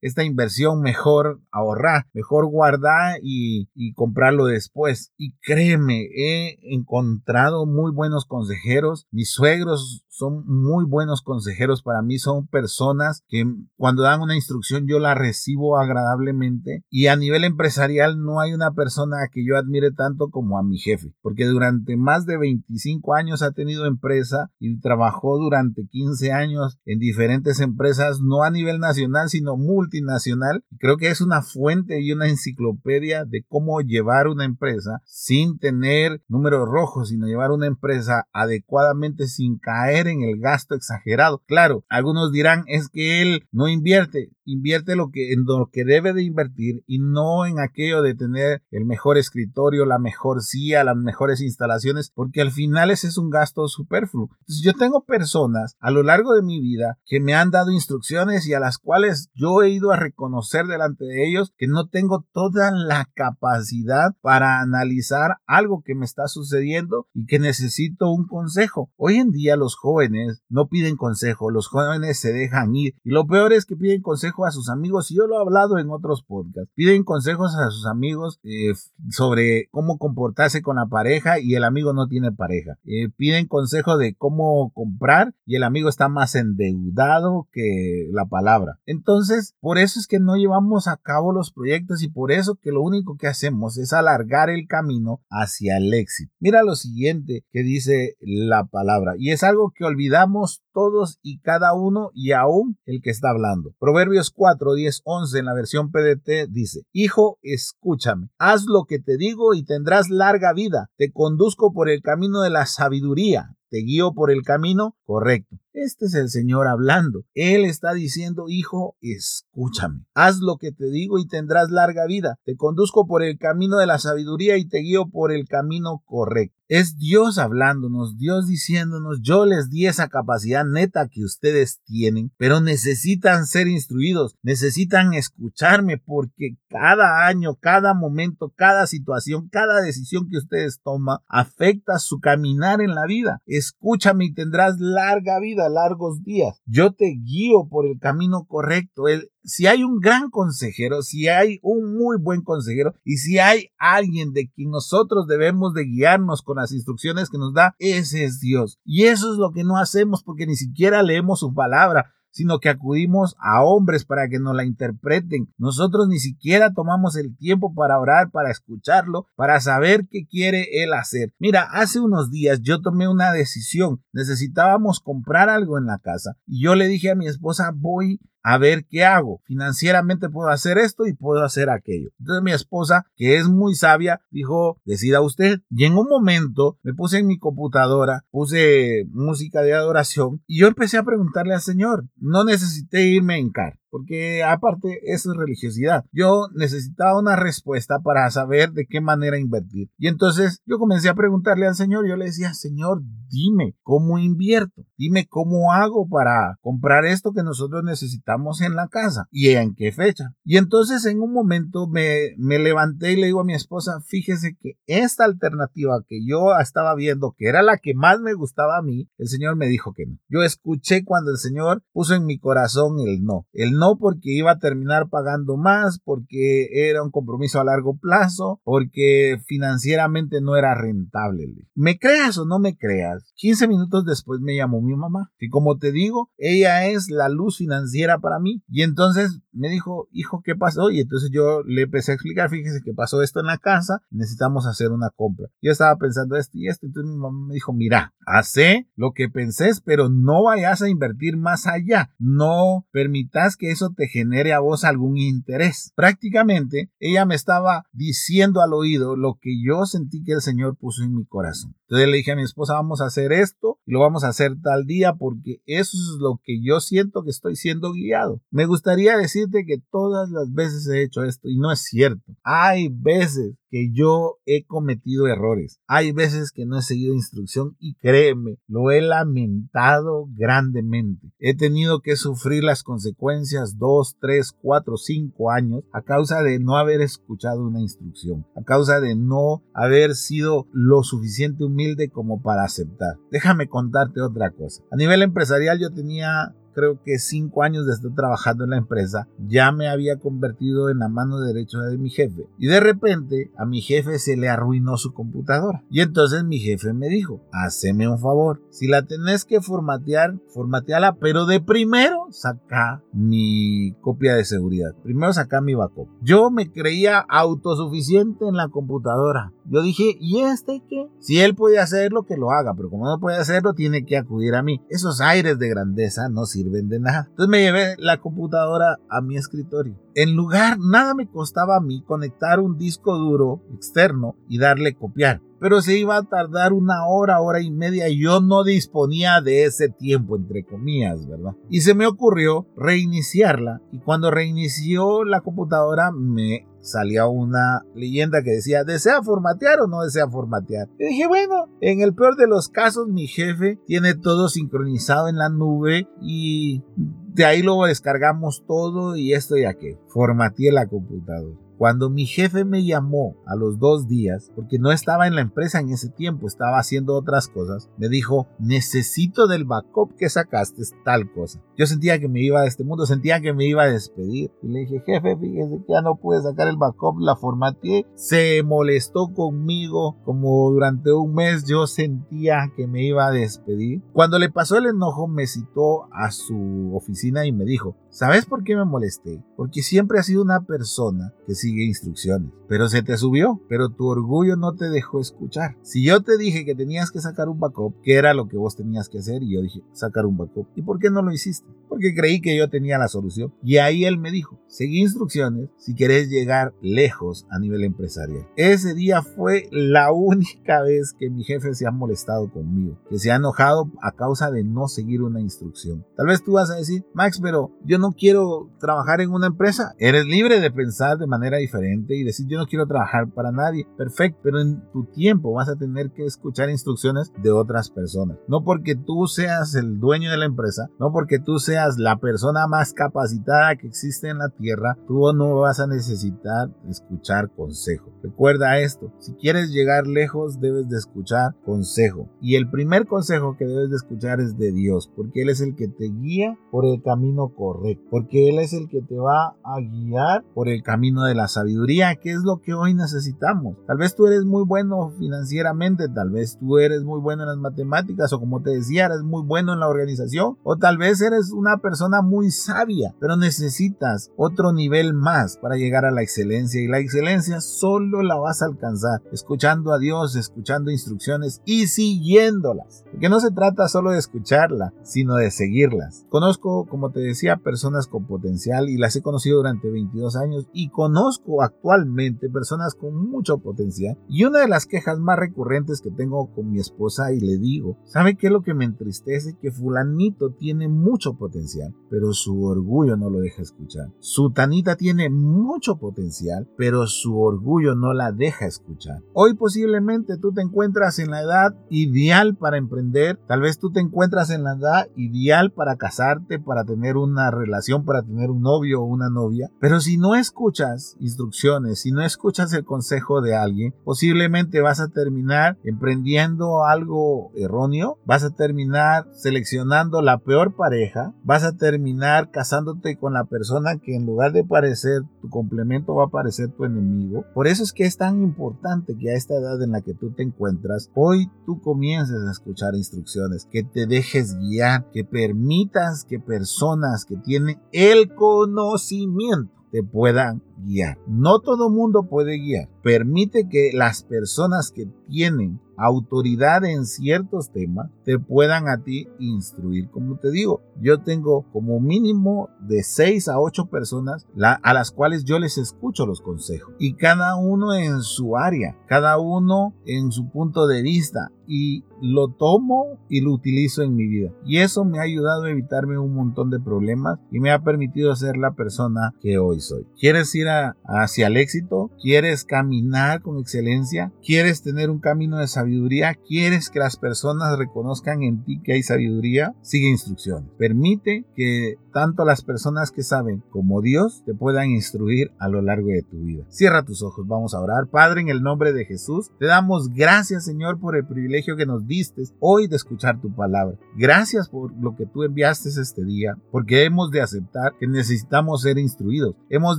esta 0.00 0.24
inversión 0.24 0.80
mejor 0.80 1.40
ahorrar, 1.50 2.06
mejor 2.12 2.46
guardar 2.46 3.18
y, 3.22 3.68
y 3.74 3.92
comprarlo 3.94 4.46
después. 4.46 5.12
Y 5.16 5.32
créeme, 5.42 6.08
he 6.14 6.58
encontrado 6.74 7.66
muy 7.66 7.92
buenos 7.92 8.26
consejeros. 8.26 9.06
Mis 9.10 9.30
suegros 9.30 10.04
son 10.12 10.44
muy 10.46 10.84
buenos 10.84 11.22
consejeros 11.22 11.82
para 11.82 12.02
mí, 12.02 12.18
son 12.18 12.46
personas 12.46 13.24
que 13.28 13.44
cuando 13.76 14.02
dan 14.02 14.20
una 14.20 14.36
instrucción 14.36 14.86
yo 14.86 14.98
la 14.98 15.14
recibo 15.14 15.78
agradablemente 15.78 16.84
y 16.90 17.06
a 17.06 17.16
nivel 17.16 17.44
empresarial 17.44 18.22
no 18.22 18.40
hay 18.40 18.52
una 18.52 18.72
persona 18.72 19.16
que 19.32 19.42
yo 19.44 19.56
admire 19.56 19.90
tanto 19.90 20.28
como 20.28 20.58
a 20.58 20.62
mi 20.62 20.76
jefe, 20.76 21.14
porque 21.22 21.46
durante 21.46 21.96
más 21.96 22.26
de 22.26 22.36
25 22.36 23.14
años 23.14 23.42
ha 23.42 23.52
tenido 23.52 23.86
empresa 23.86 24.50
y 24.58 24.78
trabajó 24.80 25.38
durante 25.38 25.86
15 25.86 26.30
años 26.32 26.78
en 26.84 26.98
diferentes 26.98 27.60
empresas, 27.60 28.20
no 28.20 28.42
a 28.42 28.50
nivel 28.50 28.80
nacional, 28.80 29.30
sino 29.30 29.56
multinacional. 29.56 30.62
Creo 30.78 30.98
que 30.98 31.08
es 31.08 31.22
una 31.22 31.40
fuente 31.40 32.02
y 32.02 32.12
una 32.12 32.28
enciclopedia 32.28 33.24
de 33.24 33.44
cómo 33.48 33.80
llevar 33.80 34.28
una 34.28 34.44
empresa 34.44 35.00
sin 35.06 35.58
tener 35.58 36.22
números 36.28 36.68
rojos, 36.68 37.08
sino 37.08 37.26
llevar 37.26 37.50
una 37.50 37.66
empresa 37.66 38.26
adecuadamente 38.32 39.26
sin 39.26 39.58
caer 39.58 40.01
en 40.08 40.22
el 40.22 40.38
gasto 40.38 40.74
exagerado. 40.74 41.42
Claro, 41.46 41.84
algunos 41.88 42.32
dirán 42.32 42.64
es 42.66 42.88
que 42.88 43.22
él 43.22 43.46
no 43.52 43.68
invierte 43.68 44.30
invierte 44.44 44.96
lo 44.96 45.10
que, 45.10 45.32
en 45.32 45.44
lo 45.44 45.70
que 45.70 45.84
debe 45.84 46.12
de 46.12 46.22
invertir 46.22 46.82
y 46.86 46.98
no 46.98 47.46
en 47.46 47.58
aquello 47.58 48.02
de 48.02 48.14
tener 48.14 48.62
el 48.70 48.84
mejor 48.84 49.18
escritorio, 49.18 49.84
la 49.84 49.98
mejor 49.98 50.42
silla, 50.42 50.84
las 50.84 50.96
mejores 50.96 51.40
instalaciones, 51.40 52.10
porque 52.14 52.40
al 52.40 52.50
final 52.50 52.90
ese 52.90 53.08
es 53.08 53.18
un 53.18 53.30
gasto 53.30 53.68
superfluo. 53.68 54.30
Entonces 54.40 54.62
yo 54.64 54.74
tengo 54.74 55.04
personas 55.04 55.76
a 55.80 55.90
lo 55.90 56.02
largo 56.02 56.34
de 56.34 56.42
mi 56.42 56.60
vida 56.60 56.98
que 57.06 57.20
me 57.20 57.34
han 57.34 57.50
dado 57.50 57.70
instrucciones 57.70 58.46
y 58.46 58.54
a 58.54 58.60
las 58.60 58.78
cuales 58.78 59.30
yo 59.34 59.62
he 59.62 59.70
ido 59.70 59.92
a 59.92 59.96
reconocer 59.96 60.66
delante 60.66 61.04
de 61.04 61.26
ellos 61.26 61.52
que 61.56 61.66
no 61.66 61.88
tengo 61.88 62.26
toda 62.32 62.70
la 62.70 63.08
capacidad 63.14 64.14
para 64.20 64.60
analizar 64.60 65.36
algo 65.46 65.82
que 65.84 65.94
me 65.94 66.04
está 66.04 66.28
sucediendo 66.28 67.06
y 67.14 67.26
que 67.26 67.38
necesito 67.38 68.10
un 68.10 68.26
consejo. 68.26 68.90
Hoy 68.96 69.16
en 69.16 69.30
día 69.30 69.56
los 69.56 69.76
jóvenes 69.76 70.42
no 70.48 70.68
piden 70.68 70.96
consejo, 70.96 71.50
los 71.50 71.68
jóvenes 71.68 72.18
se 72.18 72.32
dejan 72.32 72.74
ir 72.74 72.94
y 73.04 73.10
lo 73.10 73.26
peor 73.26 73.52
es 73.52 73.66
que 73.66 73.76
piden 73.76 74.02
a 74.46 74.50
sus 74.50 74.68
amigos, 74.68 75.10
y 75.10 75.16
yo 75.16 75.26
lo 75.26 75.36
he 75.36 75.40
hablado 75.40 75.78
en 75.78 75.90
otros 75.90 76.22
podcasts, 76.22 76.72
piden 76.74 77.04
consejos 77.04 77.54
a 77.56 77.70
sus 77.70 77.86
amigos 77.86 78.40
eh, 78.42 78.72
sobre 79.10 79.68
cómo 79.70 79.98
comportarse 79.98 80.62
con 80.62 80.76
la 80.76 80.86
pareja 80.86 81.38
y 81.38 81.54
el 81.54 81.64
amigo 81.64 81.92
no 81.92 82.08
tiene 82.08 82.32
pareja. 82.32 82.78
Eh, 82.84 83.08
piden 83.16 83.46
consejo 83.46 83.96
de 83.96 84.14
cómo 84.14 84.72
comprar 84.72 85.34
y 85.44 85.56
el 85.56 85.62
amigo 85.62 85.88
está 85.88 86.08
más 86.08 86.34
endeudado 86.34 87.48
que 87.52 88.08
la 88.12 88.26
palabra. 88.26 88.78
Entonces, 88.86 89.54
por 89.60 89.78
eso 89.78 90.00
es 90.00 90.06
que 90.06 90.20
no 90.20 90.36
llevamos 90.36 90.88
a 90.88 90.96
cabo 90.96 91.32
los 91.32 91.52
proyectos 91.52 92.02
y 92.02 92.08
por 92.08 92.32
eso 92.32 92.56
que 92.60 92.70
lo 92.70 92.82
único 92.82 93.16
que 93.16 93.26
hacemos 93.26 93.78
es 93.78 93.92
alargar 93.92 94.50
el 94.50 94.66
camino 94.66 95.20
hacia 95.30 95.76
el 95.76 95.92
éxito. 95.92 96.32
Mira 96.40 96.62
lo 96.62 96.74
siguiente 96.74 97.44
que 97.52 97.62
dice 97.62 98.16
la 98.20 98.64
palabra 98.64 99.14
y 99.18 99.30
es 99.30 99.42
algo 99.42 99.72
que 99.74 99.84
olvidamos 99.84 100.62
todos 100.72 101.18
y 101.22 101.40
cada 101.40 101.74
uno 101.74 102.10
y 102.14 102.32
aún 102.32 102.78
el 102.86 103.00
que 103.02 103.10
está 103.10 103.30
hablando. 103.30 103.74
Proverbios 103.78 104.21
4, 104.30 104.74
10, 104.74 105.02
11 105.04 105.38
en 105.38 105.44
la 105.44 105.54
versión 105.54 105.90
PDT 105.90 106.48
dice, 106.50 106.82
Hijo, 106.92 107.38
escúchame, 107.42 108.28
haz 108.38 108.64
lo 108.66 108.84
que 108.84 108.98
te 108.98 109.16
digo 109.16 109.54
y 109.54 109.64
tendrás 109.64 110.10
larga 110.10 110.52
vida, 110.52 110.90
te 110.96 111.10
conduzco 111.12 111.72
por 111.72 111.88
el 111.88 112.02
camino 112.02 112.40
de 112.42 112.50
la 112.50 112.66
sabiduría, 112.66 113.56
te 113.70 113.78
guío 113.78 114.12
por 114.12 114.30
el 114.30 114.42
camino 114.42 114.96
correcto. 115.04 115.61
Este 115.74 116.04
es 116.04 116.14
el 116.14 116.28
Señor 116.28 116.68
hablando. 116.68 117.24
Él 117.34 117.64
está 117.64 117.94
diciendo, 117.94 118.44
hijo, 118.48 118.96
escúchame. 119.00 120.04
Haz 120.14 120.40
lo 120.40 120.58
que 120.58 120.70
te 120.70 120.90
digo 120.90 121.18
y 121.18 121.26
tendrás 121.26 121.70
larga 121.70 122.06
vida. 122.06 122.38
Te 122.44 122.56
conduzco 122.56 123.06
por 123.06 123.22
el 123.22 123.38
camino 123.38 123.78
de 123.78 123.86
la 123.86 123.98
sabiduría 123.98 124.58
y 124.58 124.68
te 124.68 124.78
guío 124.78 125.08
por 125.08 125.32
el 125.32 125.48
camino 125.48 126.02
correcto. 126.04 126.62
Es 126.74 126.96
Dios 126.96 127.36
hablándonos, 127.36 128.16
Dios 128.16 128.46
diciéndonos, 128.46 129.20
yo 129.20 129.44
les 129.44 129.68
di 129.68 129.86
esa 129.86 130.08
capacidad 130.08 130.64
neta 130.64 131.06
que 131.06 131.22
ustedes 131.22 131.82
tienen, 131.84 132.32
pero 132.38 132.62
necesitan 132.62 133.44
ser 133.44 133.68
instruidos, 133.68 134.36
necesitan 134.42 135.12
escucharme 135.12 135.98
porque 135.98 136.56
cada 136.70 137.26
año, 137.26 137.56
cada 137.56 137.92
momento, 137.92 138.54
cada 138.56 138.86
situación, 138.86 139.50
cada 139.50 139.82
decisión 139.82 140.30
que 140.30 140.38
ustedes 140.38 140.80
toman 140.82 141.18
afecta 141.28 141.98
su 141.98 142.20
caminar 142.20 142.80
en 142.80 142.94
la 142.94 143.04
vida. 143.06 143.42
Escúchame 143.44 144.24
y 144.24 144.32
tendrás 144.32 144.80
larga 144.80 145.40
vida, 145.40 145.61
largos 145.68 146.22
días. 146.22 146.60
Yo 146.66 146.92
te 146.92 147.06
guío 147.22 147.68
por 147.68 147.86
el 147.86 147.98
camino 147.98 148.44
correcto. 148.46 149.08
El, 149.08 149.30
si 149.44 149.66
hay 149.66 149.82
un 149.82 149.98
gran 149.98 150.30
consejero, 150.30 151.02
si 151.02 151.28
hay 151.28 151.58
un 151.62 151.96
muy 151.96 152.16
buen 152.18 152.42
consejero 152.42 152.94
y 153.04 153.16
si 153.16 153.38
hay 153.38 153.68
alguien 153.78 154.32
de 154.32 154.50
quien 154.50 154.70
nosotros 154.70 155.26
debemos 155.26 155.74
de 155.74 155.84
guiarnos 155.84 156.42
con 156.42 156.56
las 156.56 156.72
instrucciones 156.72 157.30
que 157.30 157.38
nos 157.38 157.54
da, 157.54 157.74
ese 157.78 158.24
es 158.24 158.40
Dios. 158.40 158.78
Y 158.84 159.04
eso 159.04 159.32
es 159.32 159.38
lo 159.38 159.50
que 159.52 159.64
no 159.64 159.76
hacemos 159.76 160.22
porque 160.22 160.46
ni 160.46 160.56
siquiera 160.56 161.02
leemos 161.02 161.40
su 161.40 161.52
palabra 161.54 162.12
sino 162.32 162.58
que 162.58 162.68
acudimos 162.68 163.36
a 163.38 163.62
hombres 163.62 164.04
para 164.04 164.28
que 164.28 164.40
nos 164.40 164.56
la 164.56 164.64
interpreten. 164.64 165.52
Nosotros 165.58 166.08
ni 166.08 166.18
siquiera 166.18 166.72
tomamos 166.72 167.16
el 167.16 167.36
tiempo 167.36 167.74
para 167.74 168.00
orar, 168.00 168.30
para 168.30 168.50
escucharlo, 168.50 169.26
para 169.36 169.60
saber 169.60 170.08
qué 170.10 170.26
quiere 170.26 170.82
él 170.82 170.92
hacer. 170.94 171.32
Mira, 171.38 171.68
hace 171.72 172.00
unos 172.00 172.30
días 172.30 172.60
yo 172.62 172.80
tomé 172.80 173.06
una 173.08 173.32
decisión. 173.32 174.02
Necesitábamos 174.12 175.00
comprar 175.00 175.48
algo 175.48 175.78
en 175.78 175.86
la 175.86 175.98
casa 175.98 176.36
y 176.46 176.62
yo 176.62 176.74
le 176.74 176.88
dije 176.88 177.10
a 177.10 177.14
mi 177.14 177.26
esposa, 177.26 177.72
voy 177.74 178.20
a 178.42 178.58
ver 178.58 178.86
qué 178.88 179.04
hago. 179.04 179.40
Financieramente 179.44 180.28
puedo 180.28 180.48
hacer 180.48 180.78
esto 180.78 181.06
y 181.06 181.14
puedo 181.14 181.44
hacer 181.44 181.70
aquello. 181.70 182.10
Entonces 182.18 182.42
mi 182.42 182.52
esposa, 182.52 183.06
que 183.16 183.36
es 183.36 183.48
muy 183.48 183.74
sabia, 183.74 184.20
dijo, 184.30 184.80
decida 184.84 185.20
usted. 185.20 185.60
Y 185.70 185.84
en 185.84 185.96
un 185.96 186.08
momento 186.08 186.78
me 186.82 186.94
puse 186.94 187.18
en 187.18 187.26
mi 187.26 187.38
computadora, 187.38 188.24
puse 188.30 189.04
música 189.10 189.62
de 189.62 189.74
adoración 189.74 190.42
y 190.46 190.60
yo 190.60 190.68
empecé 190.68 190.98
a 190.98 191.04
preguntarle 191.04 191.54
al 191.54 191.60
Señor. 191.60 192.06
No 192.16 192.44
necesité 192.44 193.02
irme 193.02 193.38
en 193.38 193.50
car. 193.50 193.81
Porque 193.92 194.42
aparte 194.42 195.00
eso 195.04 195.32
es 195.32 195.36
religiosidad. 195.36 196.06
Yo 196.12 196.48
necesitaba 196.54 197.20
una 197.20 197.36
respuesta 197.36 198.00
para 198.00 198.28
saber 198.30 198.72
de 198.72 198.86
qué 198.86 199.02
manera 199.02 199.38
invertir. 199.38 199.90
Y 199.98 200.08
entonces 200.08 200.62
yo 200.64 200.78
comencé 200.78 201.10
a 201.10 201.14
preguntarle 201.14 201.66
al 201.66 201.74
Señor, 201.74 202.08
yo 202.08 202.16
le 202.16 202.24
decía, 202.24 202.54
Señor, 202.54 203.02
dime 203.28 203.76
cómo 203.82 204.18
invierto, 204.18 204.86
dime 204.96 205.26
cómo 205.26 205.72
hago 205.72 206.08
para 206.08 206.58
comprar 206.62 207.04
esto 207.04 207.32
que 207.34 207.42
nosotros 207.42 207.84
necesitamos 207.84 208.62
en 208.62 208.76
la 208.76 208.88
casa 208.88 209.28
y 209.30 209.50
en 209.50 209.74
qué 209.74 209.92
fecha. 209.92 210.34
Y 210.42 210.56
entonces 210.56 211.04
en 211.04 211.20
un 211.20 211.34
momento 211.34 211.86
me, 211.86 212.34
levanté 212.38 213.12
y 213.12 213.16
le 213.16 213.26
digo 213.26 213.40
a 213.40 213.44
mi 213.44 213.54
esposa, 213.54 214.00
fíjese 214.06 214.56
que 214.58 214.78
esta 214.86 215.26
alternativa 215.26 216.02
que 216.08 216.24
yo 216.26 216.56
estaba 216.58 216.94
viendo, 216.94 217.34
que 217.36 217.46
era 217.46 217.62
la 217.62 217.76
que 217.76 217.92
más 217.92 218.20
me 218.20 218.32
gustaba 218.32 218.78
a 218.78 218.82
mí, 218.82 219.10
el 219.18 219.28
Señor 219.28 219.56
me 219.56 219.66
dijo 219.66 219.92
que 219.92 220.06
no. 220.06 220.18
Yo 220.30 220.42
escuché 220.42 221.04
cuando 221.04 221.30
el 221.30 221.36
Señor 221.36 221.82
puso 221.92 222.14
en 222.14 222.24
mi 222.24 222.38
corazón 222.38 222.96
el 223.00 223.22
no. 223.22 223.46
El 223.52 223.72
no 223.72 223.81
porque 223.98 224.32
iba 224.32 224.52
a 224.52 224.58
terminar 224.58 225.08
pagando 225.08 225.56
más, 225.56 225.98
porque 226.04 226.88
era 226.88 227.02
un 227.02 227.10
compromiso 227.10 227.60
a 227.60 227.64
largo 227.64 227.96
plazo, 227.96 228.60
porque 228.64 229.38
financieramente 229.46 230.40
no 230.40 230.56
era 230.56 230.74
rentable. 230.74 231.46
Me 231.74 231.98
creas 231.98 232.38
o 232.38 232.46
no 232.46 232.58
me 232.58 232.76
creas, 232.76 233.32
15 233.36 233.68
minutos 233.68 234.04
después 234.04 234.40
me 234.40 234.56
llamó 234.56 234.80
mi 234.80 234.94
mamá, 234.94 235.30
y 235.38 235.48
como 235.48 235.78
te 235.78 235.92
digo, 235.92 236.30
ella 236.38 236.86
es 236.86 237.10
la 237.10 237.28
luz 237.28 237.58
financiera 237.58 238.18
para 238.18 238.38
mí. 238.38 238.62
Y 238.68 238.82
entonces 238.82 239.40
me 239.52 239.68
dijo, 239.68 240.08
hijo, 240.12 240.42
¿qué 240.44 240.54
pasó? 240.54 240.90
Y 240.90 241.00
entonces 241.00 241.30
yo 241.32 241.62
le 241.64 241.82
empecé 241.82 242.12
a 242.12 242.14
explicar, 242.14 242.50
fíjese 242.50 242.80
que 242.84 242.94
pasó 242.94 243.22
esto 243.22 243.40
en 243.40 243.46
la 243.46 243.58
casa, 243.58 244.02
necesitamos 244.10 244.66
hacer 244.66 244.90
una 244.90 245.10
compra. 245.10 245.48
Yo 245.60 245.72
estaba 245.72 245.96
pensando 245.96 246.36
esto 246.36 246.58
y 246.58 246.68
esto, 246.68 246.86
entonces 246.86 247.12
mi 247.12 247.18
mamá 247.18 247.46
me 247.48 247.54
dijo, 247.54 247.72
mira, 247.72 248.14
hace 248.26 248.88
lo 248.96 249.12
que 249.12 249.28
pensé, 249.28 249.70
pero 249.84 250.08
no 250.08 250.44
vayas 250.44 250.82
a 250.82 250.88
invertir 250.88 251.36
más 251.36 251.66
allá, 251.66 252.10
no 252.18 252.86
permitas 252.92 253.56
que 253.56 253.71
eso 253.72 253.92
te 253.96 254.08
genere 254.08 254.52
a 254.52 254.60
vos 254.60 254.84
algún 254.84 255.18
interés. 255.18 255.92
Prácticamente 255.94 256.90
ella 256.98 257.24
me 257.26 257.34
estaba 257.34 257.84
diciendo 257.92 258.60
al 258.62 258.72
oído 258.72 259.16
lo 259.16 259.38
que 259.40 259.50
yo 259.62 259.84
sentí 259.86 260.22
que 260.22 260.32
el 260.32 260.40
Señor 260.40 260.76
puso 260.76 261.02
en 261.02 261.14
mi 261.14 261.24
corazón. 261.24 261.74
Entonces 261.88 262.08
le 262.08 262.16
dije 262.16 262.32
a 262.32 262.36
mi 262.36 262.42
esposa, 262.42 262.74
vamos 262.74 263.00
a 263.00 263.06
hacer 263.06 263.32
esto 263.32 263.78
y 263.84 263.92
lo 263.92 264.00
vamos 264.00 264.24
a 264.24 264.28
hacer 264.28 264.52
tal 264.62 264.86
día 264.86 265.14
porque 265.14 265.60
eso 265.66 265.96
es 265.96 266.18
lo 266.20 266.40
que 266.42 266.60
yo 266.62 266.80
siento 266.80 267.22
que 267.22 267.30
estoy 267.30 267.56
siendo 267.56 267.92
guiado. 267.92 268.40
Me 268.50 268.66
gustaría 268.66 269.16
decirte 269.16 269.64
que 269.66 269.82
todas 269.90 270.30
las 270.30 270.52
veces 270.52 270.86
he 270.88 271.02
hecho 271.02 271.24
esto 271.24 271.48
y 271.48 271.58
no 271.58 271.72
es 271.72 271.80
cierto. 271.80 272.36
Hay 272.42 272.88
veces 272.90 273.56
que 273.72 273.90
yo 273.90 274.36
he 274.44 274.64
cometido 274.66 275.26
errores. 275.26 275.80
Hay 275.86 276.12
veces 276.12 276.52
que 276.52 276.66
no 276.66 276.78
he 276.78 276.82
seguido 276.82 277.14
instrucción 277.14 277.74
y 277.80 277.94
créeme, 277.94 278.58
lo 278.68 278.90
he 278.90 279.00
lamentado 279.00 280.28
grandemente. 280.34 281.32
He 281.38 281.56
tenido 281.56 282.00
que 282.00 282.16
sufrir 282.16 282.64
las 282.64 282.82
consecuencias 282.82 283.78
dos, 283.78 284.18
tres, 284.20 284.52
cuatro, 284.60 284.98
cinco 284.98 285.50
años 285.50 285.84
a 285.94 286.02
causa 286.02 286.42
de 286.42 286.58
no 286.58 286.76
haber 286.76 287.00
escuchado 287.00 287.66
una 287.66 287.80
instrucción, 287.80 288.46
a 288.54 288.62
causa 288.62 289.00
de 289.00 289.16
no 289.16 289.62
haber 289.72 290.16
sido 290.16 290.66
lo 290.72 291.02
suficiente 291.02 291.64
humilde 291.64 292.10
como 292.10 292.42
para 292.42 292.64
aceptar. 292.64 293.16
Déjame 293.30 293.68
contarte 293.68 294.20
otra 294.20 294.50
cosa. 294.50 294.82
A 294.90 294.96
nivel 294.96 295.22
empresarial 295.22 295.80
yo 295.80 295.90
tenía 295.94 296.54
creo 296.74 297.00
que 297.02 297.18
cinco 297.18 297.62
años 297.62 297.86
de 297.86 297.92
estar 297.92 298.14
trabajando 298.14 298.64
en 298.64 298.70
la 298.70 298.76
empresa, 298.76 299.28
ya 299.38 299.72
me 299.72 299.88
había 299.88 300.18
convertido 300.18 300.90
en 300.90 300.98
la 300.98 301.08
mano 301.08 301.40
derecha 301.40 301.78
de 301.78 301.98
mi 301.98 302.10
jefe. 302.10 302.46
Y 302.58 302.66
de 302.66 302.80
repente 302.80 303.50
a 303.56 303.64
mi 303.64 303.80
jefe 303.80 304.18
se 304.18 304.36
le 304.36 304.48
arruinó 304.48 304.96
su 304.96 305.12
computadora. 305.12 305.84
Y 305.90 306.00
entonces 306.00 306.44
mi 306.44 306.58
jefe 306.58 306.92
me 306.92 307.08
dijo, 307.08 307.42
haceme 307.52 308.08
un 308.08 308.18
favor, 308.18 308.62
si 308.70 308.88
la 308.88 309.02
tenés 309.02 309.44
que 309.44 309.60
formatear, 309.60 310.38
formateala, 310.48 311.16
pero 311.16 311.46
de 311.46 311.60
primero 311.60 312.21
saca 312.32 313.02
mi 313.12 313.92
copia 314.00 314.34
de 314.34 314.44
seguridad. 314.44 314.94
Primero 315.02 315.32
saca 315.32 315.60
mi 315.60 315.74
backup. 315.74 316.08
Yo 316.22 316.50
me 316.50 316.70
creía 316.70 317.18
autosuficiente 317.18 318.46
en 318.46 318.56
la 318.56 318.68
computadora. 318.68 319.52
Yo 319.66 319.82
dije, 319.82 320.16
¿y 320.18 320.40
este 320.40 320.82
qué? 320.88 321.08
Si 321.20 321.40
él 321.40 321.54
puede 321.54 321.78
hacerlo, 321.78 322.24
que 322.24 322.36
lo 322.36 322.50
haga, 322.50 322.74
pero 322.74 322.90
como 322.90 323.06
no 323.06 323.20
puede 323.20 323.36
hacerlo, 323.36 323.74
tiene 323.74 324.04
que 324.04 324.16
acudir 324.16 324.54
a 324.54 324.62
mí. 324.62 324.82
Esos 324.88 325.20
aires 325.20 325.58
de 325.58 325.68
grandeza 325.68 326.28
no 326.28 326.46
sirven 326.46 326.88
de 326.88 327.00
nada. 327.00 327.26
Entonces 327.30 327.50
me 327.50 327.62
llevé 327.62 327.94
la 327.98 328.20
computadora 328.20 328.98
a 329.08 329.20
mi 329.20 329.36
escritorio. 329.36 329.96
En 330.14 330.34
lugar, 330.34 330.78
nada 330.78 331.14
me 331.14 331.28
costaba 331.28 331.76
a 331.76 331.80
mí 331.80 332.02
conectar 332.02 332.60
un 332.60 332.76
disco 332.76 333.16
duro 333.16 333.62
externo 333.72 334.34
y 334.48 334.58
darle 334.58 334.94
copiar. 334.94 335.40
Pero 335.62 335.80
se 335.80 335.96
iba 335.96 336.16
a 336.16 336.24
tardar 336.24 336.72
una 336.72 337.06
hora, 337.06 337.40
hora 337.40 337.60
y 337.60 337.70
media 337.70 338.08
y 338.08 338.20
yo 338.20 338.40
no 338.40 338.64
disponía 338.64 339.40
de 339.40 339.62
ese 339.62 339.88
tiempo, 339.88 340.36
entre 340.36 340.64
comillas, 340.64 341.24
¿verdad? 341.28 341.52
Y 341.70 341.82
se 341.82 341.94
me 341.94 342.08
ocurrió 342.08 342.66
reiniciarla 342.76 343.80
y 343.92 344.00
cuando 344.00 344.32
reinició 344.32 345.22
la 345.22 345.40
computadora 345.40 346.10
me 346.10 346.66
salía 346.80 347.28
una 347.28 347.84
leyenda 347.94 348.42
que 348.42 348.50
decía, 348.50 348.82
¿desea 348.82 349.22
formatear 349.22 349.82
o 349.82 349.86
no 349.86 350.02
desea 350.02 350.28
formatear? 350.28 350.88
Y 350.98 351.10
dije, 351.10 351.28
bueno, 351.28 351.68
en 351.80 352.00
el 352.00 352.12
peor 352.12 352.34
de 352.34 352.48
los 352.48 352.68
casos 352.68 353.06
mi 353.06 353.28
jefe 353.28 353.78
tiene 353.86 354.16
todo 354.16 354.48
sincronizado 354.48 355.28
en 355.28 355.36
la 355.36 355.48
nube 355.48 356.08
y 356.20 356.82
de 356.96 357.44
ahí 357.44 357.62
lo 357.62 357.84
descargamos 357.84 358.64
todo 358.66 359.14
y 359.14 359.32
esto 359.32 359.56
ya 359.56 359.74
que 359.74 359.96
formateé 360.08 360.72
la 360.72 360.88
computadora. 360.88 361.56
Cuando 361.82 362.10
mi 362.10 362.26
jefe 362.26 362.64
me 362.64 362.84
llamó 362.84 363.34
a 363.44 363.56
los 363.56 363.80
dos 363.80 364.06
días, 364.06 364.52
porque 364.54 364.78
no 364.78 364.92
estaba 364.92 365.26
en 365.26 365.34
la 365.34 365.40
empresa 365.40 365.80
en 365.80 365.90
ese 365.90 366.10
tiempo, 366.10 366.46
estaba 366.46 366.78
haciendo 366.78 367.16
otras 367.16 367.48
cosas, 367.48 367.90
me 367.98 368.08
dijo, 368.08 368.46
necesito 368.60 369.48
del 369.48 369.64
backup 369.64 370.14
que 370.14 370.28
sacaste 370.28 370.80
tal 371.04 371.32
cosa. 371.32 371.60
Yo 371.76 371.86
sentía 371.86 372.20
que 372.20 372.28
me 372.28 372.40
iba 372.40 372.62
de 372.62 372.68
este 372.68 372.84
mundo, 372.84 373.04
sentía 373.04 373.40
que 373.40 373.52
me 373.52 373.66
iba 373.66 373.82
a 373.82 373.90
despedir. 373.90 374.52
Y 374.62 374.68
le 374.68 374.80
dije, 374.80 375.02
jefe, 375.04 375.36
fíjese 375.36 375.78
que 375.78 375.92
ya 375.92 376.02
no 376.02 376.14
pude 376.14 376.40
sacar 376.40 376.68
el 376.68 376.76
backup, 376.76 377.18
la 377.18 377.34
formateé. 377.34 378.06
Se 378.14 378.62
molestó 378.62 379.32
conmigo, 379.34 380.18
como 380.22 380.70
durante 380.70 381.12
un 381.12 381.34
mes 381.34 381.64
yo 381.66 381.88
sentía 381.88 382.70
que 382.76 382.86
me 382.86 383.04
iba 383.04 383.26
a 383.26 383.32
despedir. 383.32 384.02
Cuando 384.12 384.38
le 384.38 384.50
pasó 384.50 384.76
el 384.76 384.86
enojo, 384.86 385.26
me 385.26 385.48
citó 385.48 386.04
a 386.12 386.30
su 386.30 386.92
oficina 386.94 387.44
y 387.44 387.50
me 387.50 387.64
dijo, 387.64 387.96
¿sabes 388.10 388.46
por 388.46 388.62
qué 388.62 388.76
me 388.76 388.84
molesté? 388.84 389.42
Porque 389.56 389.82
siempre 389.82 390.20
ha 390.20 390.22
sido 390.22 390.42
una 390.42 390.60
persona 390.60 391.34
que 391.46 391.54
si 391.56 391.71
instrucciones. 391.80 392.50
Pero 392.68 392.88
se 392.88 393.02
te 393.02 393.16
subió, 393.16 393.60
pero 393.68 393.90
tu 393.90 394.06
orgullo 394.06 394.56
no 394.56 394.74
te 394.74 394.88
dejó 394.88 395.20
escuchar. 395.20 395.76
Si 395.82 396.04
yo 396.04 396.22
te 396.22 396.38
dije 396.38 396.64
que 396.64 396.74
tenías 396.74 397.10
que 397.10 397.20
sacar 397.20 397.48
un 397.48 397.60
backup, 397.60 398.00
que 398.02 398.14
era 398.14 398.34
lo 398.34 398.48
que 398.48 398.56
vos 398.56 398.76
tenías 398.76 399.08
que 399.08 399.18
hacer, 399.18 399.42
y 399.42 399.54
yo 399.54 399.62
dije, 399.62 399.82
sacar 399.92 400.26
un 400.26 400.36
backup. 400.36 400.68
¿Y 400.74 400.82
por 400.82 400.98
qué 400.98 401.10
no 401.10 401.22
lo 401.22 401.32
hiciste? 401.32 401.68
Porque 401.88 402.14
creí 402.14 402.40
que 402.40 402.56
yo 402.56 402.70
tenía 402.70 402.96
la 402.96 403.08
solución. 403.08 403.52
Y 403.62 403.76
ahí 403.76 404.04
él 404.04 404.18
me 404.18 404.30
dijo, 404.30 404.58
seguí 404.68 405.00
instrucciones 405.00 405.68
si 405.76 405.94
querés 405.94 406.30
llegar 406.30 406.72
lejos 406.80 407.46
a 407.50 407.58
nivel 407.58 407.84
empresarial. 407.84 408.46
Ese 408.56 408.94
día 408.94 409.22
fue 409.22 409.68
la 409.70 410.10
única 410.12 410.82
vez 410.82 411.12
que 411.12 411.28
mi 411.28 411.44
jefe 411.44 411.74
se 411.74 411.86
ha 411.86 411.90
molestado 411.90 412.50
conmigo, 412.50 412.98
que 413.10 413.18
se 413.18 413.30
ha 413.30 413.36
enojado 413.36 413.90
a 414.00 414.12
causa 414.12 414.50
de 414.50 414.64
no 414.64 414.88
seguir 414.88 415.22
una 415.22 415.40
instrucción. 415.40 416.06
Tal 416.16 416.26
vez 416.26 416.42
tú 416.42 416.52
vas 416.52 416.70
a 416.70 416.76
decir, 416.76 417.04
Max, 417.12 417.38
pero 417.42 417.72
yo 417.84 417.98
no 417.98 418.12
quiero 418.12 418.70
trabajar 418.78 419.20
en 419.20 419.30
una 419.30 419.48
empresa. 419.48 419.94
Eres 419.98 420.24
libre 420.24 420.60
de 420.60 420.70
pensar 420.70 421.18
de 421.18 421.26
manera 421.26 421.51
diferente 421.58 422.16
y 422.16 422.24
decir 422.24 422.46
yo 422.48 422.58
no 422.58 422.66
quiero 422.66 422.86
trabajar 422.86 423.28
para 423.30 423.52
nadie. 423.52 423.86
Perfecto, 423.96 424.40
pero 424.42 424.60
en 424.60 424.82
tu 424.92 425.04
tiempo 425.04 425.52
vas 425.52 425.68
a 425.68 425.76
tener 425.76 426.10
que 426.10 426.24
escuchar 426.24 426.70
instrucciones 426.70 427.32
de 427.42 427.50
otras 427.50 427.90
personas. 427.90 428.38
No 428.48 428.64
porque 428.64 428.94
tú 428.94 429.26
seas 429.26 429.74
el 429.74 429.98
dueño 429.98 430.30
de 430.30 430.36
la 430.36 430.46
empresa, 430.46 430.88
no 430.98 431.12
porque 431.12 431.38
tú 431.38 431.58
seas 431.58 431.98
la 431.98 432.16
persona 432.16 432.66
más 432.66 432.92
capacitada 432.92 433.76
que 433.76 433.86
existe 433.86 434.28
en 434.28 434.38
la 434.38 434.48
tierra, 434.48 434.96
tú 435.06 435.32
no 435.32 435.56
vas 435.56 435.80
a 435.80 435.86
necesitar 435.86 436.70
escuchar 436.88 437.50
consejo. 437.50 438.10
Recuerda 438.22 438.78
esto, 438.80 439.12
si 439.18 439.32
quieres 439.34 439.70
llegar 439.70 440.06
lejos 440.06 440.60
debes 440.60 440.88
de 440.88 440.96
escuchar 440.96 441.54
consejo. 441.64 442.28
Y 442.40 442.56
el 442.56 442.70
primer 442.70 443.06
consejo 443.06 443.56
que 443.56 443.66
debes 443.66 443.90
de 443.90 443.96
escuchar 443.96 444.40
es 444.40 444.56
de 444.56 444.72
Dios, 444.72 445.10
porque 445.14 445.42
Él 445.42 445.50
es 445.50 445.60
el 445.60 445.74
que 445.74 445.88
te 445.88 446.06
guía 446.06 446.56
por 446.70 446.86
el 446.86 447.02
camino 447.02 447.52
correcto, 447.54 448.04
porque 448.10 448.48
Él 448.48 448.58
es 448.58 448.72
el 448.72 448.88
que 448.88 449.02
te 449.02 449.16
va 449.16 449.56
a 449.62 449.80
guiar 449.80 450.44
por 450.54 450.68
el 450.68 450.82
camino 450.82 451.24
de 451.24 451.34
la 451.34 451.41
sabiduría, 451.48 452.16
que 452.16 452.30
es 452.30 452.42
lo 452.44 452.60
que 452.60 452.74
hoy 452.74 452.94
necesitamos. 452.94 453.76
Tal 453.86 453.98
vez 453.98 454.14
tú 454.14 454.26
eres 454.26 454.44
muy 454.44 454.64
bueno 454.64 455.12
financieramente, 455.18 456.08
tal 456.08 456.30
vez 456.30 456.58
tú 456.58 456.78
eres 456.78 457.02
muy 457.02 457.20
bueno 457.20 457.42
en 457.42 457.48
las 457.48 457.58
matemáticas 457.58 458.32
o 458.32 458.40
como 458.40 458.62
te 458.62 458.70
decía, 458.70 459.06
eres 459.06 459.22
muy 459.22 459.42
bueno 459.42 459.72
en 459.72 459.80
la 459.80 459.88
organización 459.88 460.58
o 460.62 460.76
tal 460.76 460.98
vez 460.98 461.20
eres 461.20 461.52
una 461.52 461.78
persona 461.78 462.22
muy 462.22 462.50
sabia, 462.50 463.14
pero 463.20 463.36
necesitas 463.36 464.30
otro 464.36 464.72
nivel 464.72 465.14
más 465.14 465.56
para 465.56 465.76
llegar 465.76 466.04
a 466.04 466.10
la 466.10 466.22
excelencia 466.22 466.80
y 466.80 466.88
la 466.88 466.98
excelencia 466.98 467.60
solo 467.60 468.22
la 468.22 468.36
vas 468.36 468.62
a 468.62 468.66
alcanzar 468.66 469.22
escuchando 469.32 469.92
a 469.92 469.98
Dios, 469.98 470.36
escuchando 470.36 470.90
instrucciones 470.90 471.60
y 471.64 471.86
siguiéndolas. 471.86 473.04
Porque 473.10 473.28
no 473.28 473.40
se 473.40 473.50
trata 473.50 473.88
solo 473.88 474.10
de 474.10 474.18
escucharla, 474.18 474.92
sino 475.02 475.34
de 475.36 475.50
seguirlas. 475.50 476.26
Conozco, 476.28 476.86
como 476.86 477.10
te 477.10 477.20
decía, 477.20 477.56
personas 477.56 478.06
con 478.06 478.26
potencial 478.26 478.88
y 478.88 478.96
las 478.96 479.16
he 479.16 479.22
conocido 479.22 479.58
durante 479.58 479.90
22 479.90 480.36
años 480.36 480.68
y 480.72 480.90
conozco 480.90 481.31
conozco 481.38 481.62
actualmente 481.62 482.48
personas 482.50 482.94
con 482.94 483.14
mucho 483.30 483.58
potencial 483.58 484.18
y 484.28 484.44
una 484.44 484.60
de 484.60 484.68
las 484.68 484.86
quejas 484.86 485.18
más 485.18 485.38
recurrentes 485.38 486.00
que 486.00 486.10
tengo 486.10 486.52
con 486.52 486.70
mi 486.70 486.78
esposa 486.78 487.32
y 487.32 487.40
le 487.40 487.58
digo, 487.58 487.96
¿sabe 488.04 488.36
qué 488.36 488.48
es 488.48 488.52
lo 488.52 488.62
que 488.62 488.74
me 488.74 488.84
entristece? 488.84 489.56
Que 489.60 489.70
fulanito 489.70 490.50
tiene 490.50 490.88
mucho 490.88 491.34
potencial, 491.34 491.94
pero 492.10 492.32
su 492.32 492.64
orgullo 492.64 493.16
no 493.16 493.30
lo 493.30 493.40
deja 493.40 493.62
escuchar. 493.62 494.12
Su 494.18 494.50
tanita 494.50 494.96
tiene 494.96 495.30
mucho 495.30 495.96
potencial, 495.96 496.68
pero 496.76 497.06
su 497.06 497.38
orgullo 497.38 497.94
no 497.94 498.12
la 498.12 498.32
deja 498.32 498.66
escuchar. 498.66 499.22
Hoy 499.32 499.54
posiblemente 499.54 500.36
tú 500.36 500.52
te 500.52 500.62
encuentras 500.62 501.18
en 501.18 501.30
la 501.30 501.42
edad 501.42 501.74
ideal 501.88 502.56
para 502.56 502.76
emprender, 502.76 503.38
tal 503.46 503.62
vez 503.62 503.78
tú 503.78 503.90
te 503.90 504.00
encuentras 504.00 504.50
en 504.50 504.64
la 504.64 504.74
edad 504.74 505.08
ideal 505.16 505.72
para 505.72 505.96
casarte, 505.96 506.58
para 506.58 506.84
tener 506.84 507.16
una 507.16 507.50
relación, 507.50 508.04
para 508.04 508.22
tener 508.22 508.50
un 508.50 508.62
novio 508.62 509.02
o 509.02 509.06
una 509.06 509.30
novia, 509.30 509.70
pero 509.80 510.00
si 510.00 510.18
no 510.18 510.34
escuchas 510.34 511.16
instrucciones, 511.22 512.00
si 512.00 512.10
no 512.10 512.22
escuchas 512.22 512.72
el 512.72 512.84
consejo 512.84 513.40
de 513.40 513.56
alguien, 513.56 513.94
posiblemente 514.04 514.80
vas 514.80 515.00
a 515.00 515.08
terminar 515.08 515.78
emprendiendo 515.84 516.84
algo 516.84 517.52
erróneo, 517.56 518.18
vas 518.24 518.44
a 518.44 518.50
terminar 518.50 519.26
seleccionando 519.32 520.20
la 520.20 520.38
peor 520.38 520.74
pareja, 520.74 521.34
vas 521.44 521.64
a 521.64 521.76
terminar 521.76 522.50
casándote 522.50 523.16
con 523.16 523.32
la 523.32 523.44
persona 523.44 523.98
que 523.98 524.16
en 524.16 524.26
lugar 524.26 524.52
de 524.52 524.64
parecer 524.64 525.22
tu 525.40 525.48
complemento 525.48 526.14
va 526.14 526.24
a 526.24 526.30
parecer 526.30 526.70
tu 526.70 526.84
enemigo. 526.84 527.44
Por 527.54 527.66
eso 527.66 527.82
es 527.82 527.92
que 527.92 528.04
es 528.04 528.16
tan 528.16 528.42
importante 528.42 529.16
que 529.16 529.30
a 529.30 529.36
esta 529.36 529.54
edad 529.54 529.80
en 529.82 529.92
la 529.92 530.02
que 530.02 530.14
tú 530.14 530.32
te 530.32 530.42
encuentras, 530.42 531.10
hoy 531.14 531.48
tú 531.66 531.80
comiences 531.80 532.36
a 532.46 532.50
escuchar 532.50 532.94
instrucciones, 532.94 533.66
que 533.70 533.82
te 533.82 534.06
dejes 534.06 534.58
guiar, 534.58 535.10
que 535.12 535.24
permitas 535.24 536.24
que 536.24 536.40
personas 536.40 537.24
que 537.24 537.36
tienen 537.36 537.80
el 537.92 538.34
conocimiento 538.34 539.81
te 539.92 540.02
puedan 540.02 540.62
guiar. 540.78 541.18
No 541.28 541.60
todo 541.60 541.90
mundo 541.90 542.24
puede 542.24 542.58
guiar. 542.58 542.88
Permite 543.02 543.68
que 543.68 543.90
las 543.92 544.24
personas 544.24 544.90
que 544.90 545.06
tienen 545.28 545.80
autoridad 545.98 546.84
en 546.84 547.04
ciertos 547.04 547.70
temas 547.70 548.10
te 548.24 548.38
puedan 548.38 548.88
a 548.88 549.04
ti 549.04 549.28
instruir. 549.38 550.10
Como 550.10 550.38
te 550.38 550.50
digo, 550.50 550.80
yo 551.00 551.20
tengo 551.20 551.66
como 551.72 552.00
mínimo 552.00 552.70
de 552.80 553.02
6 553.02 553.48
a 553.48 553.60
8 553.60 553.86
personas 553.86 554.46
a 554.82 554.94
las 554.94 555.10
cuales 555.10 555.44
yo 555.44 555.58
les 555.58 555.76
escucho 555.76 556.26
los 556.26 556.40
consejos 556.40 556.94
y 556.98 557.14
cada 557.14 557.56
uno 557.56 557.94
en 557.94 558.22
su 558.22 558.56
área, 558.56 558.96
cada 559.06 559.38
uno 559.38 559.94
en 560.06 560.32
su 560.32 560.48
punto 560.48 560.86
de 560.86 561.02
vista 561.02 561.52
y 561.66 562.02
lo 562.22 562.48
tomo 562.48 563.18
y 563.28 563.40
lo 563.40 563.52
utilizo 563.52 564.02
en 564.02 564.14
mi 564.14 564.26
vida. 564.26 564.52
Y 564.64 564.78
eso 564.78 565.04
me 565.04 565.18
ha 565.18 565.22
ayudado 565.22 565.64
a 565.64 565.70
evitarme 565.70 566.18
un 566.18 566.34
montón 566.34 566.70
de 566.70 566.80
problemas 566.80 567.38
y 567.50 567.60
me 567.60 567.70
ha 567.70 567.82
permitido 567.82 568.34
ser 568.36 568.56
la 568.56 568.72
persona 568.72 569.34
que 569.40 569.58
hoy 569.58 569.80
soy. 569.80 570.06
¿Quieres 570.18 570.54
ir 570.54 570.68
hacia 571.04 571.48
el 571.48 571.56
éxito? 571.56 572.10
¿Quieres 572.20 572.64
caminar 572.64 573.42
con 573.42 573.58
excelencia? 573.58 574.32
¿Quieres 574.44 574.82
tener 574.82 575.10
un 575.10 575.18
camino 575.18 575.58
de 575.58 575.66
sabiduría? 575.66 576.34
¿Quieres 576.34 576.90
que 576.90 577.00
las 577.00 577.16
personas 577.16 577.78
reconozcan 577.78 578.42
en 578.42 578.64
ti 578.64 578.80
que 578.82 578.94
hay 578.94 579.02
sabiduría? 579.02 579.74
Sigue 579.82 580.08
instrucciones. 580.08 580.70
Permite 580.78 581.44
que 581.56 581.96
tanto 582.12 582.44
las 582.44 582.62
personas 582.62 583.10
que 583.10 583.22
saben 583.22 583.62
como 583.70 584.00
Dios 584.02 584.42
te 584.44 584.54
puedan 584.54 584.90
instruir 584.90 585.50
a 585.58 585.68
lo 585.68 585.82
largo 585.82 586.08
de 586.08 586.22
tu 586.22 586.38
vida. 586.38 586.64
Cierra 586.68 587.04
tus 587.04 587.22
ojos, 587.22 587.46
vamos 587.46 587.74
a 587.74 587.80
orar. 587.80 588.06
Padre, 588.08 588.42
en 588.42 588.48
el 588.48 588.62
nombre 588.62 588.92
de 588.92 589.06
Jesús, 589.06 589.50
te 589.58 589.66
damos 589.66 590.10
gracias 590.10 590.64
Señor 590.64 591.00
por 591.00 591.16
el 591.16 591.26
privilegio 591.26 591.76
que 591.76 591.86
nos 591.86 592.06
diste 592.12 592.42
hoy 592.60 592.88
de 592.88 592.96
escuchar 592.96 593.40
tu 593.40 593.54
palabra. 593.54 593.96
Gracias 594.16 594.68
por 594.68 594.92
lo 595.00 595.16
que 595.16 595.26
tú 595.26 595.42
enviaste 595.44 595.88
este 595.88 596.24
día, 596.24 596.56
porque 596.70 597.04
hemos 597.04 597.30
de 597.30 597.40
aceptar 597.40 597.94
que 597.98 598.06
necesitamos 598.06 598.82
ser 598.82 598.98
instruidos. 598.98 599.56
Hemos 599.68 599.98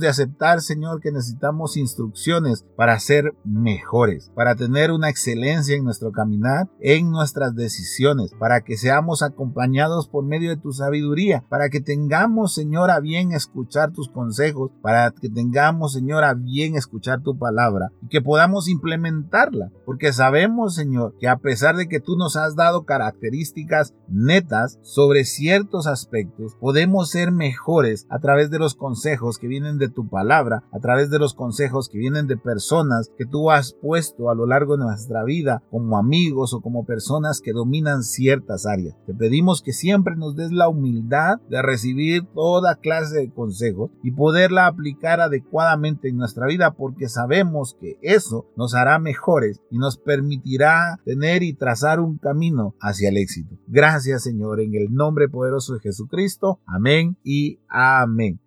de 0.00 0.08
aceptar, 0.08 0.60
Señor, 0.60 1.00
que 1.00 1.12
necesitamos 1.12 1.76
instrucciones 1.76 2.64
para 2.76 2.98
ser 2.98 3.34
mejores, 3.44 4.30
para 4.34 4.54
tener 4.54 4.90
una 4.90 5.10
excelencia 5.10 5.76
en 5.76 5.84
nuestro 5.84 6.12
caminar, 6.12 6.68
en 6.80 7.10
nuestras 7.10 7.54
decisiones, 7.54 8.32
para 8.38 8.62
que 8.62 8.76
seamos 8.76 9.22
acompañados 9.22 10.08
por 10.08 10.24
medio 10.24 10.50
de 10.50 10.56
tu 10.56 10.72
sabiduría, 10.72 11.44
para 11.48 11.68
que 11.68 11.80
tengamos 11.80 12.54
Señor, 12.54 12.90
a 12.90 13.00
bien 13.00 13.32
escuchar 13.32 13.92
tus 13.92 14.08
consejos, 14.08 14.70
para 14.82 15.10
que 15.10 15.28
tengamos, 15.28 15.92
Señor, 15.92 16.24
a 16.24 16.34
bien 16.34 16.76
escuchar 16.76 17.22
tu 17.22 17.36
palabra 17.38 17.90
y 18.02 18.08
que 18.08 18.22
podamos 18.22 18.68
implementarla, 18.68 19.70
porque 19.84 20.12
sabemos, 20.12 20.74
Señor, 20.74 21.14
que 21.18 21.28
a 21.28 21.36
pesar 21.38 21.76
de 21.76 21.88
que 21.88 22.00
tú 22.04 22.16
nos 22.16 22.36
has 22.36 22.54
dado 22.56 22.84
características 22.84 23.94
netas 24.08 24.78
sobre 24.82 25.24
ciertos 25.24 25.86
aspectos, 25.86 26.54
podemos 26.60 27.10
ser 27.10 27.32
mejores 27.32 28.06
a 28.10 28.18
través 28.18 28.50
de 28.50 28.58
los 28.58 28.74
consejos 28.74 29.38
que 29.38 29.48
vienen 29.48 29.78
de 29.78 29.88
tu 29.88 30.08
palabra, 30.08 30.64
a 30.72 30.78
través 30.78 31.10
de 31.10 31.18
los 31.18 31.34
consejos 31.34 31.88
que 31.88 31.98
vienen 31.98 32.26
de 32.26 32.36
personas 32.36 33.10
que 33.16 33.26
tú 33.26 33.50
has 33.50 33.72
puesto 33.72 34.30
a 34.30 34.34
lo 34.34 34.46
largo 34.46 34.76
de 34.76 34.84
nuestra 34.84 35.24
vida 35.24 35.62
como 35.70 35.98
amigos 35.98 36.54
o 36.54 36.60
como 36.60 36.84
personas 36.84 37.40
que 37.40 37.52
dominan 37.52 38.02
ciertas 38.02 38.66
áreas. 38.66 38.96
Te 39.06 39.14
pedimos 39.14 39.62
que 39.62 39.72
siempre 39.72 40.16
nos 40.16 40.36
des 40.36 40.52
la 40.52 40.68
humildad 40.68 41.40
de 41.48 41.62
recibir 41.62 42.26
toda 42.34 42.76
clase 42.76 43.16
de 43.16 43.30
consejos 43.30 43.90
y 44.02 44.12
poderla 44.12 44.66
aplicar 44.66 45.20
adecuadamente 45.20 46.08
en 46.08 46.16
nuestra 46.16 46.46
vida 46.46 46.72
porque 46.72 47.08
sabemos 47.08 47.76
que 47.80 47.98
eso 48.02 48.46
nos 48.56 48.74
hará 48.74 48.98
mejores 48.98 49.60
y 49.70 49.78
nos 49.78 49.96
permitirá 49.96 51.00
tener 51.04 51.42
y 51.42 51.54
trazar 51.54 51.93
un 52.00 52.18
camino 52.18 52.74
hacia 52.80 53.08
el 53.08 53.16
éxito. 53.16 53.56
Gracias 53.66 54.22
Señor, 54.22 54.60
en 54.60 54.74
el 54.74 54.92
nombre 54.92 55.28
poderoso 55.28 55.74
de 55.74 55.80
Jesucristo. 55.80 56.60
Amén 56.66 57.16
y 57.22 57.60
amén. 57.68 58.40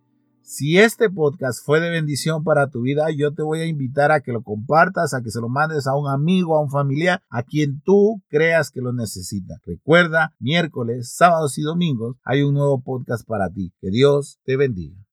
Si 0.50 0.78
este 0.78 1.10
podcast 1.10 1.60
fue 1.66 1.82
de 1.82 1.90
bendición 1.90 2.46
para 2.46 2.70
tu 2.70 2.80
vida, 2.80 3.08
yo 3.12 3.34
te 3.34 3.44
voy 3.44 3.60
a 3.60 3.66
invitar 3.66 4.14
a 4.14 4.22
que 4.22 4.32
lo 4.32 4.44
compartas, 4.44 5.14
a 5.14 5.22
que 5.22 5.30
se 5.30 5.42
lo 5.42 5.50
mandes 5.50 5.88
a 5.88 5.96
un 5.96 6.08
amigo, 6.08 6.56
a 6.56 6.62
un 6.62 6.70
familiar, 6.70 7.22
a 7.30 7.44
quien 7.44 7.82
tú 7.82 8.22
creas 8.30 8.72
que 8.72 8.80
lo 8.80 8.94
necesita. 8.94 9.56
Recuerda, 9.66 10.34
miércoles, 10.40 11.14
sábados 11.14 11.58
y 11.58 11.64
domingos 11.64 12.16
hay 12.24 12.44
un 12.44 12.54
nuevo 12.54 12.82
podcast 12.82 13.28
para 13.28 13.50
ti. 13.50 13.74
Que 13.82 13.90
Dios 13.90 14.40
te 14.46 14.56
bendiga. 14.56 15.07